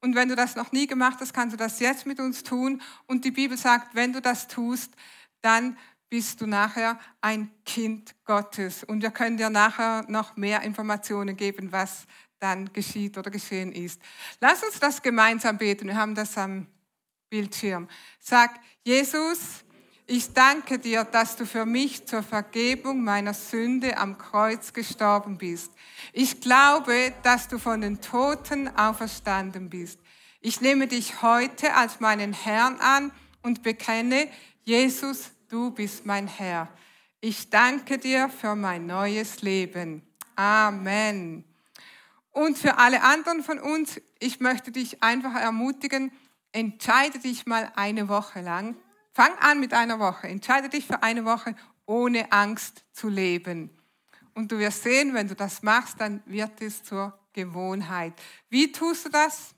Und 0.02 0.16
wenn 0.16 0.30
du 0.30 0.36
das 0.36 0.56
noch 0.56 0.72
nie 0.72 0.88
gemacht 0.88 1.18
hast, 1.20 1.34
kannst 1.34 1.54
du 1.54 1.58
das 1.58 1.80
jetzt 1.80 2.06
mit 2.06 2.20
uns 2.20 2.44
tun. 2.44 2.82
Und 3.06 3.26
die 3.26 3.32
Bibel 3.32 3.58
sagt, 3.58 3.96
wenn 3.96 4.14
du 4.14 4.22
das 4.22 4.48
tust, 4.48 4.94
dann 5.42 5.78
bist 6.10 6.42
du 6.42 6.48
nachher 6.48 7.00
ein 7.22 7.52
Kind 7.66 8.16
Gottes. 8.26 8.84
Und 8.84 9.02
wir 9.02 9.12
können 9.12 9.38
dir 9.38 9.50
nachher 9.50 10.06
noch 10.08 10.36
mehr 10.36 10.62
Informationen 10.62 11.36
geben, 11.36 11.72
was 11.72 12.06
dann 12.40 12.72
geschieht 12.74 13.18
oder 13.18 13.30
geschehen 13.30 13.72
ist. 13.72 14.02
Lass 14.40 14.64
uns 14.64 14.80
das 14.80 15.02
gemeinsam 15.02 15.58
beten. 15.58 15.88
Wir 15.88 15.96
haben 15.96 16.16
das 16.16 16.38
am 16.38 16.68
Bildschirm. 17.30 17.88
Sag, 18.20 18.60
Jesus, 18.84 19.64
ich 20.10 20.34
danke 20.34 20.80
dir, 20.80 21.04
dass 21.04 21.36
du 21.36 21.45
für 21.45 21.67
mich 21.67 22.08
zur 22.08 22.24
Vergebung 22.24 23.04
meiner 23.04 23.36
Sünde 23.36 23.95
am 23.98 24.17
Kreuz 24.17 24.74
gestorben 24.74 25.38
bist. 25.38 25.72
Ich 26.13 26.41
glaube, 26.41 27.13
dass 27.22 27.48
du 27.48 27.60
von 27.60 27.82
den 27.82 28.02
Toten 28.02 28.76
auferstanden 28.76 29.69
bist. 29.69 30.00
Ich 30.41 30.62
nehme 30.62 30.88
dich 30.88 31.22
heute 31.22 31.76
als 31.76 32.00
meinen 32.00 32.34
Herrn 32.34 32.80
an 32.80 33.12
und 33.43 33.62
bekenne, 33.62 34.28
Jesus, 34.63 35.30
du 35.48 35.69
bist 35.69 36.08
mein 36.08 36.28
Herr. 36.28 36.69
Ich 37.22 37.52
danke 37.52 38.00
dir 38.00 38.30
für 38.30 38.56
mein 38.56 38.88
neues 38.88 39.43
Leben. 39.43 40.02
Amen. 40.36 41.43
Und 42.32 42.58
für 42.58 42.80
alle 42.80 43.04
anderen 43.04 43.43
von 43.43 43.60
uns, 43.60 44.02
ich 44.17 44.39
möchte 44.39 44.72
dich 44.72 45.04
einfach 45.04 45.36
ermutigen, 45.36 46.12
entscheide 46.52 47.19
dich 47.19 47.45
mal 47.45 47.72
eine 47.76 48.10
Woche 48.10 48.41
lang 48.41 48.76
Fang 49.20 49.38
an 49.40 49.60
mit 49.60 49.74
einer 49.74 50.00
Woche. 50.00 50.30
Entscheide 50.30 50.70
dich 50.70 50.86
für 50.88 51.04
eine 51.04 51.26
Woche, 51.26 51.54
ohne 51.86 52.32
Angst 52.32 52.86
zu 52.94 53.10
leben. 53.10 53.70
Und 54.34 54.50
du 54.50 54.58
wirst 54.60 54.84
sehen, 54.84 55.14
wenn 55.14 55.28
du 55.28 55.36
das 55.36 55.62
machst, 55.62 56.00
dann 56.00 56.24
wird 56.26 56.62
es 56.62 56.84
zur 56.84 57.20
Gewohnheit. 57.34 58.14
Wie 58.48 58.72
tust 58.72 59.08
du 59.08 59.10
das? 59.10 59.54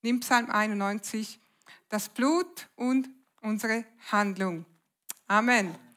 Nimm 0.00 0.20
Psalm 0.20 0.50
91, 0.50 1.38
das 1.90 2.08
Blut 2.08 2.70
und 2.74 3.10
unsere 3.42 3.84
Handlung. 4.10 4.64
Amen. 5.26 5.74